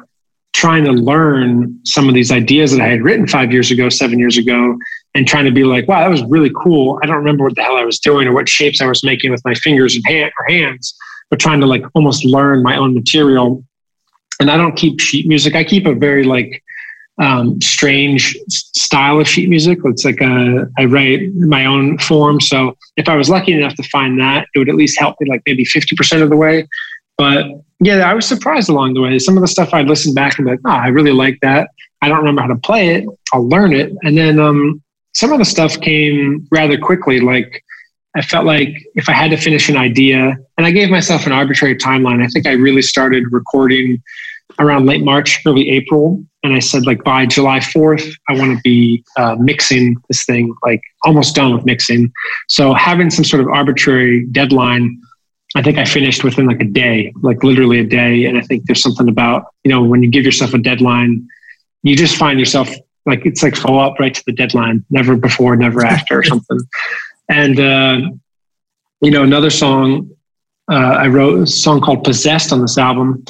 trying 0.55 0.85
to 0.85 0.91
learn 0.93 1.77
some 1.83 2.07
of 2.07 2.15
these 2.15 2.31
ideas 2.31 2.71
that 2.71 2.79
I 2.79 2.87
had 2.87 3.01
written 3.01 3.27
five 3.27 3.51
years 3.51 3.71
ago, 3.71 3.89
seven 3.89 4.19
years 4.19 4.37
ago, 4.37 4.77
and 5.13 5.27
trying 5.27 5.43
to 5.43 5.51
be 5.51 5.65
like, 5.65 5.85
wow, 5.89 5.99
that 5.99 6.09
was 6.09 6.23
really 6.23 6.49
cool. 6.63 6.97
I 7.03 7.07
don't 7.07 7.17
remember 7.17 7.43
what 7.43 7.55
the 7.55 7.61
hell 7.61 7.75
I 7.75 7.83
was 7.83 7.99
doing 7.99 8.25
or 8.25 8.33
what 8.33 8.47
shapes 8.47 8.81
I 8.81 8.87
was 8.87 9.03
making 9.03 9.31
with 9.31 9.41
my 9.43 9.53
fingers 9.53 9.97
and 9.97 10.07
hand, 10.07 10.31
or 10.39 10.45
hands, 10.45 10.95
but 11.29 11.41
trying 11.41 11.59
to 11.59 11.65
like 11.65 11.83
almost 11.93 12.23
learn 12.23 12.63
my 12.63 12.77
own 12.77 12.93
material. 12.93 13.65
And 14.39 14.49
I 14.49 14.55
don't 14.55 14.77
keep 14.77 15.01
sheet 15.01 15.27
music. 15.27 15.55
I 15.55 15.65
keep 15.65 15.85
a 15.85 15.93
very 15.93 16.23
like 16.23 16.63
um, 17.21 17.59
strange 17.61 18.37
style 18.47 19.19
of 19.19 19.27
sheet 19.27 19.49
music. 19.49 19.79
It's 19.83 20.05
like 20.05 20.21
a, 20.21 20.69
I 20.77 20.85
write 20.85 21.33
my 21.35 21.65
own 21.65 21.97
form. 21.97 22.39
So 22.39 22.77
if 22.95 23.09
I 23.09 23.17
was 23.17 23.29
lucky 23.29 23.51
enough 23.51 23.75
to 23.75 23.83
find 23.83 24.17
that, 24.21 24.47
it 24.55 24.59
would 24.59 24.69
at 24.69 24.75
least 24.75 24.97
help 24.97 25.17
me 25.19 25.29
like 25.29 25.41
maybe 25.45 25.65
50% 25.65 26.21
of 26.21 26.29
the 26.29 26.37
way. 26.37 26.65
But 27.17 27.45
yeah, 27.79 28.09
I 28.09 28.13
was 28.13 28.25
surprised 28.25 28.69
along 28.69 28.93
the 28.93 29.01
way. 29.01 29.19
Some 29.19 29.37
of 29.37 29.41
the 29.41 29.47
stuff 29.47 29.73
I'd 29.73 29.87
listen 29.87 30.13
back 30.13 30.37
and 30.37 30.45
be 30.45 30.51
like, 30.51 30.61
oh, 30.65 30.71
I 30.71 30.87
really 30.87 31.11
like 31.11 31.39
that. 31.41 31.69
I 32.01 32.07
don't 32.07 32.19
remember 32.19 32.41
how 32.41 32.47
to 32.47 32.55
play 32.55 32.95
it. 32.95 33.05
I'll 33.33 33.47
learn 33.47 33.73
it. 33.73 33.91
And 34.03 34.17
then 34.17 34.39
um, 34.39 34.81
some 35.13 35.31
of 35.31 35.39
the 35.39 35.45
stuff 35.45 35.79
came 35.81 36.47
rather 36.51 36.77
quickly. 36.77 37.19
Like 37.19 37.63
I 38.15 38.21
felt 38.21 38.45
like 38.45 38.69
if 38.95 39.09
I 39.09 39.13
had 39.13 39.31
to 39.31 39.37
finish 39.37 39.67
an 39.69 39.77
idea, 39.77 40.37
and 40.57 40.65
I 40.65 40.71
gave 40.71 40.89
myself 40.89 41.25
an 41.25 41.33
arbitrary 41.33 41.75
timeline, 41.75 42.23
I 42.23 42.27
think 42.27 42.47
I 42.47 42.53
really 42.53 42.81
started 42.81 43.25
recording 43.31 44.01
around 44.59 44.85
late 44.85 45.03
March, 45.03 45.41
early 45.45 45.69
April, 45.69 46.23
and 46.43 46.53
I 46.53 46.59
said 46.59 46.85
like 46.85 47.03
by 47.03 47.25
July 47.25 47.59
4th, 47.59 48.09
I 48.29 48.37
want 48.37 48.55
to 48.55 48.61
be 48.63 49.03
uh, 49.17 49.35
mixing 49.37 49.97
this 50.07 50.23
thing, 50.23 50.55
like 50.63 50.81
almost 51.03 51.35
done 51.35 51.53
with 51.53 51.65
mixing. 51.65 52.11
So 52.47 52.73
having 52.73 53.09
some 53.09 53.25
sort 53.25 53.41
of 53.41 53.49
arbitrary 53.49 54.25
deadline, 54.27 55.01
I 55.55 55.61
think 55.61 55.77
I 55.77 55.85
finished 55.85 56.23
within 56.23 56.45
like 56.45 56.61
a 56.61 56.65
day, 56.65 57.13
like 57.21 57.43
literally 57.43 57.79
a 57.79 57.85
day. 57.85 58.25
And 58.25 58.37
I 58.37 58.41
think 58.41 58.65
there's 58.65 58.81
something 58.81 59.07
about 59.07 59.45
you 59.63 59.71
know 59.71 59.83
when 59.83 60.03
you 60.03 60.09
give 60.09 60.25
yourself 60.25 60.53
a 60.53 60.57
deadline, 60.57 61.27
you 61.83 61.95
just 61.95 62.17
find 62.17 62.39
yourself 62.39 62.69
like 63.05 63.25
it's 63.25 63.41
like 63.41 63.55
follow 63.55 63.79
up 63.79 63.99
right 63.99 64.13
to 64.13 64.23
the 64.25 64.33
deadline, 64.33 64.85
never 64.89 65.15
before, 65.15 65.55
never 65.55 65.85
after, 65.85 66.19
or 66.19 66.23
something. 66.23 66.59
And 67.29 67.59
uh, 67.59 68.01
you 69.01 69.11
know 69.11 69.23
another 69.23 69.49
song 69.49 70.11
uh, 70.71 70.97
I 70.99 71.07
wrote 71.07 71.43
a 71.43 71.47
song 71.47 71.81
called 71.81 72.03
"Possessed" 72.03 72.51
on 72.51 72.61
this 72.61 72.77
album. 72.77 73.23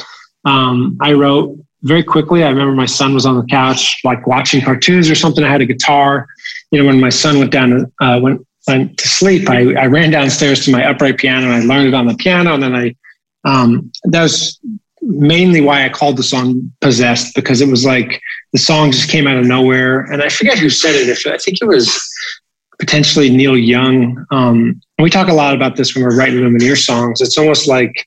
Um, 0.46 0.98
I 1.02 1.14
wrote 1.14 1.58
very 1.82 2.04
quickly. 2.04 2.44
I 2.44 2.50
remember 2.50 2.74
my 2.74 2.86
son 2.86 3.14
was 3.14 3.26
on 3.26 3.38
the 3.38 3.46
couch, 3.46 4.00
like 4.04 4.26
watching 4.26 4.62
cartoons 4.62 5.10
or 5.10 5.16
something. 5.16 5.44
I 5.44 5.50
had 5.50 5.62
a 5.62 5.66
guitar. 5.66 6.28
You 6.72 6.80
know, 6.80 6.88
when 6.88 7.00
my 7.00 7.10
son 7.10 7.40
went 7.40 7.52
down, 7.52 7.92
uh, 8.02 8.20
went, 8.22 8.45
went 8.68 8.98
to 8.98 9.08
sleep, 9.08 9.50
I, 9.50 9.74
I 9.74 9.86
ran 9.88 10.12
downstairs 10.12 10.66
to 10.66 10.72
my 10.72 10.88
upright 10.88 11.18
piano 11.18 11.52
and 11.52 11.56
I 11.56 11.66
learned 11.66 11.88
it 11.88 11.94
on 11.94 12.08
the 12.08 12.16
piano. 12.16 12.54
And 12.54 12.64
then 12.64 12.76
I, 12.76 12.96
um, 13.44 13.92
that 14.06 14.24
was 14.24 14.60
mainly 15.02 15.62
why 15.62 15.86
I 15.86 15.90
called 15.90 16.18
the 16.18 16.24
song 16.24 16.72
"Possessed" 16.82 17.36
because 17.36 17.62
it 17.62 17.68
was 17.68 17.86
like 17.86 18.22
the 18.54 18.60
song 18.60 18.92
just 18.92 19.10
came 19.10 19.28
out 19.28 19.38
of 19.38 19.46
nowhere. 19.46 20.02
And 20.12 20.22
I 20.24 20.30
forget 20.30 20.58
who 20.58 20.70
said 20.70 20.96
it. 20.96 21.10
If 21.10 21.28
I 21.28 21.38
think 21.38 21.60
it 21.62 21.66
was 21.66 21.88
potentially 22.80 23.30
Neil 23.30 23.58
Young. 23.58 24.26
Um, 24.32 24.82
we 25.00 25.10
talk 25.10 25.28
a 25.28 25.34
lot 25.34 25.54
about 25.54 25.76
this 25.76 25.96
when 25.96 26.04
we're 26.04 26.18
writing 26.18 26.40
Lumineer 26.40 26.78
songs. 26.78 27.22
It's 27.22 27.38
almost 27.38 27.68
like 27.68 28.06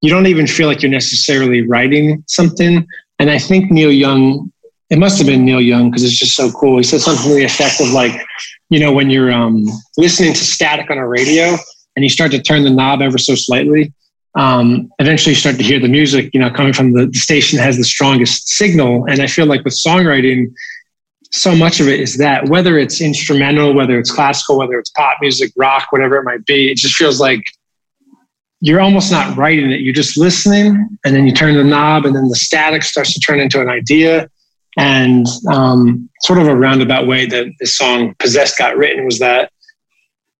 you 0.00 0.10
don't 0.10 0.26
even 0.26 0.46
feel 0.46 0.68
like 0.68 0.82
you're 0.82 0.90
necessarily 0.90 1.66
writing 1.66 2.24
something. 2.26 2.86
And 3.18 3.30
I 3.30 3.38
think 3.38 3.70
Neil 3.70 3.92
Young, 3.92 4.51
it 4.92 4.98
must 4.98 5.16
have 5.16 5.26
been 5.26 5.46
Neil 5.46 5.60
Young 5.60 5.90
because 5.90 6.04
it's 6.04 6.18
just 6.18 6.36
so 6.36 6.52
cool. 6.52 6.76
He 6.76 6.82
said 6.82 7.00
something 7.00 7.26
to 7.26 7.34
the 7.34 7.44
effect 7.44 7.80
of 7.80 7.92
like, 7.92 8.12
you 8.68 8.78
know, 8.78 8.92
when 8.92 9.08
you're 9.08 9.32
um, 9.32 9.64
listening 9.96 10.34
to 10.34 10.44
static 10.44 10.90
on 10.90 10.98
a 10.98 11.08
radio 11.08 11.56
and 11.96 12.02
you 12.02 12.10
start 12.10 12.30
to 12.32 12.42
turn 12.42 12.62
the 12.62 12.68
knob 12.68 13.00
ever 13.00 13.16
so 13.16 13.34
slightly, 13.34 13.94
um, 14.34 14.90
eventually 14.98 15.32
you 15.32 15.40
start 15.40 15.56
to 15.56 15.62
hear 15.62 15.80
the 15.80 15.88
music, 15.88 16.34
you 16.34 16.40
know, 16.40 16.50
coming 16.50 16.74
from 16.74 16.92
the, 16.92 17.06
the 17.06 17.18
station 17.18 17.56
that 17.56 17.64
has 17.64 17.78
the 17.78 17.84
strongest 17.84 18.50
signal. 18.50 19.06
And 19.06 19.22
I 19.22 19.28
feel 19.28 19.46
like 19.46 19.64
with 19.64 19.74
songwriting, 19.74 20.52
so 21.30 21.56
much 21.56 21.80
of 21.80 21.88
it 21.88 21.98
is 21.98 22.18
that 22.18 22.50
whether 22.50 22.78
it's 22.78 23.00
instrumental, 23.00 23.72
whether 23.72 23.98
it's 23.98 24.10
classical, 24.10 24.58
whether 24.58 24.78
it's 24.78 24.90
pop 24.90 25.16
music, 25.22 25.52
rock, 25.56 25.86
whatever 25.88 26.18
it 26.18 26.24
might 26.24 26.44
be, 26.44 26.70
it 26.70 26.76
just 26.76 26.96
feels 26.96 27.18
like 27.18 27.42
you're 28.60 28.80
almost 28.80 29.10
not 29.10 29.38
writing 29.38 29.70
it. 29.70 29.80
You're 29.80 29.94
just 29.94 30.18
listening, 30.18 30.98
and 31.02 31.16
then 31.16 31.26
you 31.26 31.32
turn 31.32 31.54
the 31.54 31.64
knob, 31.64 32.04
and 32.04 32.14
then 32.14 32.28
the 32.28 32.36
static 32.36 32.82
starts 32.82 33.14
to 33.14 33.20
turn 33.20 33.40
into 33.40 33.62
an 33.62 33.70
idea. 33.70 34.28
And 34.78 35.26
um, 35.50 36.08
sort 36.22 36.38
of 36.38 36.48
a 36.48 36.56
roundabout 36.56 37.06
way 37.06 37.26
that 37.26 37.46
the 37.60 37.66
song 37.66 38.14
"Possessed" 38.18 38.58
got 38.58 38.76
written 38.76 39.04
was 39.04 39.18
that 39.18 39.52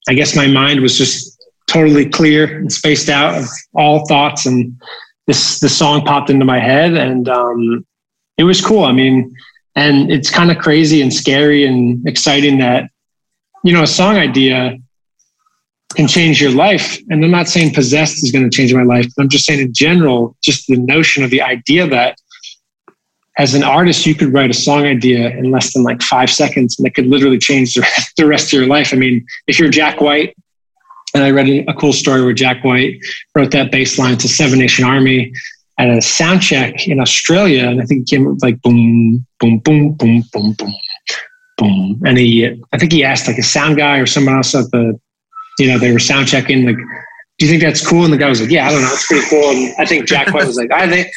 I 0.09 0.15
guess 0.15 0.35
my 0.35 0.47
mind 0.47 0.81
was 0.81 0.97
just 0.97 1.39
totally 1.67 2.09
clear 2.09 2.59
and 2.59 2.73
spaced 2.73 3.09
out 3.09 3.37
of 3.39 3.49
all 3.75 4.07
thoughts, 4.07 4.47
and 4.47 4.81
this 5.27 5.61
the 5.61 5.69
song 5.69 6.05
popped 6.05 6.31
into 6.31 6.45
my 6.45 6.59
head, 6.59 6.95
and 6.95 7.29
um, 7.29 7.87
it 8.39 8.45
was 8.45 8.65
cool. 8.65 8.85
I 8.85 8.93
mean, 8.93 9.35
and 9.77 10.11
it's 10.11 10.31
kind 10.31 10.51
of 10.51 10.59
crazy 10.59 11.03
and 11.03 11.13
scary 11.13 11.65
and 11.67 12.07
exciting 12.09 12.59
that 12.59 12.91
you 13.65 13.73
know 13.73 13.83
a 13.83 13.87
song 13.87 14.17
idea 14.17 14.79
can 15.95 16.09
change 16.09 16.41
your 16.41 16.51
life. 16.51 16.99
And 17.11 17.25
I'm 17.25 17.31
not 17.31 17.49
saying 17.49 17.75
possessed 17.75 18.23
is 18.25 18.33
going 18.33 18.49
to 18.49 18.55
change 18.55 18.75
my 18.75 18.83
life, 18.83 19.07
but 19.15 19.23
I'm 19.23 19.29
just 19.29 19.45
saying 19.45 19.61
in 19.61 19.73
general, 19.73 20.37
just 20.43 20.67
the 20.67 20.77
notion 20.77 21.23
of 21.23 21.31
the 21.31 21.43
idea 21.43 21.87
that 21.87 22.19
as 23.39 23.55
an 23.55 23.63
artist, 23.63 24.07
you 24.07 24.15
could 24.15 24.33
write 24.33 24.51
a 24.51 24.55
song 24.55 24.85
idea 24.85 25.31
in 25.31 25.51
less 25.51 25.73
than 25.73 25.83
like 25.83 26.03
five 26.03 26.31
seconds 26.31 26.79
and 26.79 26.87
it 26.87 26.95
could 26.95 27.07
literally 27.07 27.39
change 27.39 27.75
the 28.17 28.27
rest 28.27 28.53
of 28.53 28.59
your 28.59 28.67
life. 28.67 28.93
I 28.93 28.97
mean, 28.97 29.27
if 29.47 29.59
you're 29.59 29.71
Jack 29.71 30.01
White, 30.01 30.37
and 31.15 31.23
I 31.23 31.31
read 31.31 31.69
a 31.69 31.75
cool 31.75 31.93
story 31.93 32.25
where 32.25 32.33
Jack 32.33 32.65
White 32.65 32.99
wrote 33.35 33.51
that 33.51 33.71
bass 33.71 33.99
line 33.99 34.17
to 34.19 34.29
Seven 34.29 34.59
Nation 34.59 34.85
Army 34.85 35.33
at 35.79 35.91
a 35.91 36.01
sound 36.01 36.41
check 36.41 36.89
in 36.89 37.01
Australia. 37.01 37.69
And 37.69 37.83
I 37.83 37.85
think 37.85 38.03
it 38.03 38.11
came 38.11 38.39
like 38.41 38.61
boom, 38.63 39.27
boom, 39.39 39.59
boom, 39.59 39.93
boom, 39.93 40.25
boom, 40.33 40.53
boom, 40.55 40.75
boom. 41.59 42.03
And 42.07 42.17
he, 42.17 42.47
I 42.73 42.79
think 42.79 42.93
he 42.93 43.05
asked 43.05 43.27
like 43.27 43.37
a 43.37 43.43
sound 43.43 43.77
guy 43.77 43.99
or 43.99 44.07
someone 44.07 44.37
else 44.37 44.55
at 44.55 44.71
the 44.71 44.99
you 45.59 45.69
know, 45.69 45.79
they 45.79 45.93
were 45.93 45.99
sound 45.99 46.29
checking, 46.29 46.65
like, 46.65 46.77
do 46.77 47.47
you 47.47 47.49
think 47.49 47.63
that's 47.63 47.87
cool? 47.87 48.05
And 48.05 48.13
the 48.13 48.17
guy 48.17 48.29
was 48.29 48.41
like, 48.41 48.51
yeah, 48.51 48.69
I 48.69 48.73
don't 48.73 48.83
know. 48.83 48.93
It's 48.93 49.07
pretty 49.07 49.27
cool. 49.29 49.51
And 49.51 49.75
I 49.79 49.87
think 49.87 50.07
Jack 50.07 50.33
White 50.33 50.47
was 50.47 50.57
like, 50.57 50.71
I 50.73 50.89
think, 50.89 51.09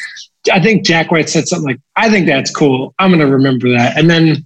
I 0.52 0.60
think 0.60 0.84
Jack 0.84 1.10
White 1.10 1.28
said 1.28 1.48
something 1.48 1.68
like, 1.68 1.80
I 1.96 2.10
think 2.10 2.26
that's 2.26 2.50
cool. 2.50 2.94
I'm 2.98 3.10
going 3.10 3.20
to 3.20 3.30
remember 3.30 3.70
that. 3.70 3.96
And 3.98 4.10
then, 4.10 4.44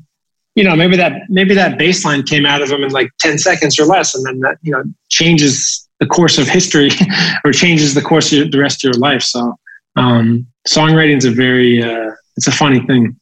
you 0.55 0.65
know, 0.65 0.77
maybe 0.77 0.97
that, 0.97 1.23
maybe 1.29 1.55
that 1.55 1.79
bass 1.79 2.05
line 2.05 2.23
came 2.23 2.47
out 2.47 2.63
of 2.63 2.71
him 2.71 2.83
in 2.83 2.91
like 2.91 3.11
10 3.21 3.39
seconds 3.39 3.79
or 3.79 3.85
less. 3.85 4.15
And 4.15 4.25
then 4.25 4.41
that, 4.41 4.59
you 4.63 4.73
know, 4.73 4.83
changes 5.09 5.89
the 5.99 6.07
course 6.07 6.39
of 6.39 6.49
history 6.49 6.91
or 7.45 7.53
changes 7.53 7.95
the 7.95 8.03
course 8.03 8.33
of 8.33 8.51
the 8.51 8.59
rest 8.59 8.85
of 8.85 8.93
your 8.93 9.01
life. 9.01 9.23
So, 9.23 9.55
um, 9.97 10.47
songwriting 10.69 11.17
is 11.17 11.25
a 11.25 11.31
very, 11.31 11.83
uh, 11.83 12.13
it's 12.37 12.47
a 12.47 12.53
funny 12.53 12.81
thing. 12.87 13.17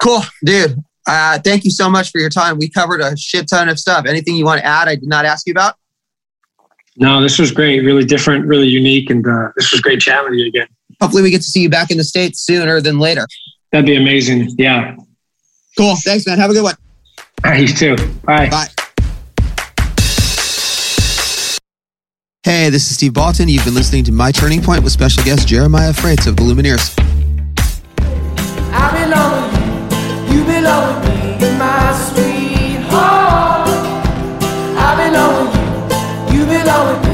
Cool, 0.00 0.22
dude. 0.44 0.82
Uh, 1.06 1.38
thank 1.40 1.64
you 1.64 1.70
so 1.70 1.90
much 1.90 2.10
for 2.10 2.18
your 2.18 2.30
time. 2.30 2.58
We 2.58 2.68
covered 2.68 3.00
a 3.00 3.16
shit 3.16 3.48
ton 3.48 3.68
of 3.68 3.78
stuff. 3.78 4.06
Anything 4.06 4.36
you 4.36 4.44
want 4.44 4.60
to 4.60 4.66
add? 4.66 4.88
I 4.88 4.94
did 4.94 5.08
not 5.08 5.24
ask 5.24 5.46
you 5.46 5.52
about. 5.52 5.74
No, 6.96 7.20
this 7.20 7.38
was 7.38 7.50
great. 7.50 7.80
Really 7.80 8.04
different, 8.04 8.46
really 8.46 8.68
unique. 8.68 9.10
And 9.10 9.26
uh, 9.26 9.50
this 9.56 9.72
was 9.72 9.80
great 9.80 10.00
chatting 10.00 10.30
with 10.30 10.38
you 10.38 10.46
again. 10.46 10.68
Hopefully, 11.00 11.22
we 11.22 11.30
get 11.30 11.38
to 11.38 11.48
see 11.48 11.60
you 11.60 11.68
back 11.68 11.90
in 11.90 11.98
the 11.98 12.04
States 12.04 12.40
sooner 12.40 12.80
than 12.80 12.98
later. 12.98 13.26
That'd 13.72 13.86
be 13.86 13.96
amazing. 13.96 14.50
Yeah. 14.56 14.96
Cool. 15.76 15.96
Thanks, 16.04 16.26
man. 16.26 16.38
Have 16.38 16.50
a 16.50 16.54
good 16.54 16.62
one. 16.62 16.76
All 17.44 17.50
right, 17.50 17.60
you 17.60 17.68
too. 17.68 17.96
Bye. 18.22 18.48
Bye. 18.48 18.68
Hey, 22.44 22.70
this 22.70 22.90
is 22.90 22.96
Steve 22.96 23.12
Baltin. 23.12 23.50
You've 23.50 23.64
been 23.64 23.74
listening 23.74 24.04
to 24.04 24.12
My 24.12 24.30
Turning 24.30 24.62
Point 24.62 24.84
with 24.84 24.92
special 24.92 25.24
guest 25.24 25.48
Jeremiah 25.48 25.92
Fraites 25.92 26.26
of 26.26 26.36
the 26.36 26.42
Lumineers. 26.42 26.94
I 28.72 29.04
belong 29.04 29.48
with 29.48 30.30
you. 30.30 30.38
You 30.38 30.44
belong 30.44 31.00
with 36.92 37.08
me. 37.08 37.13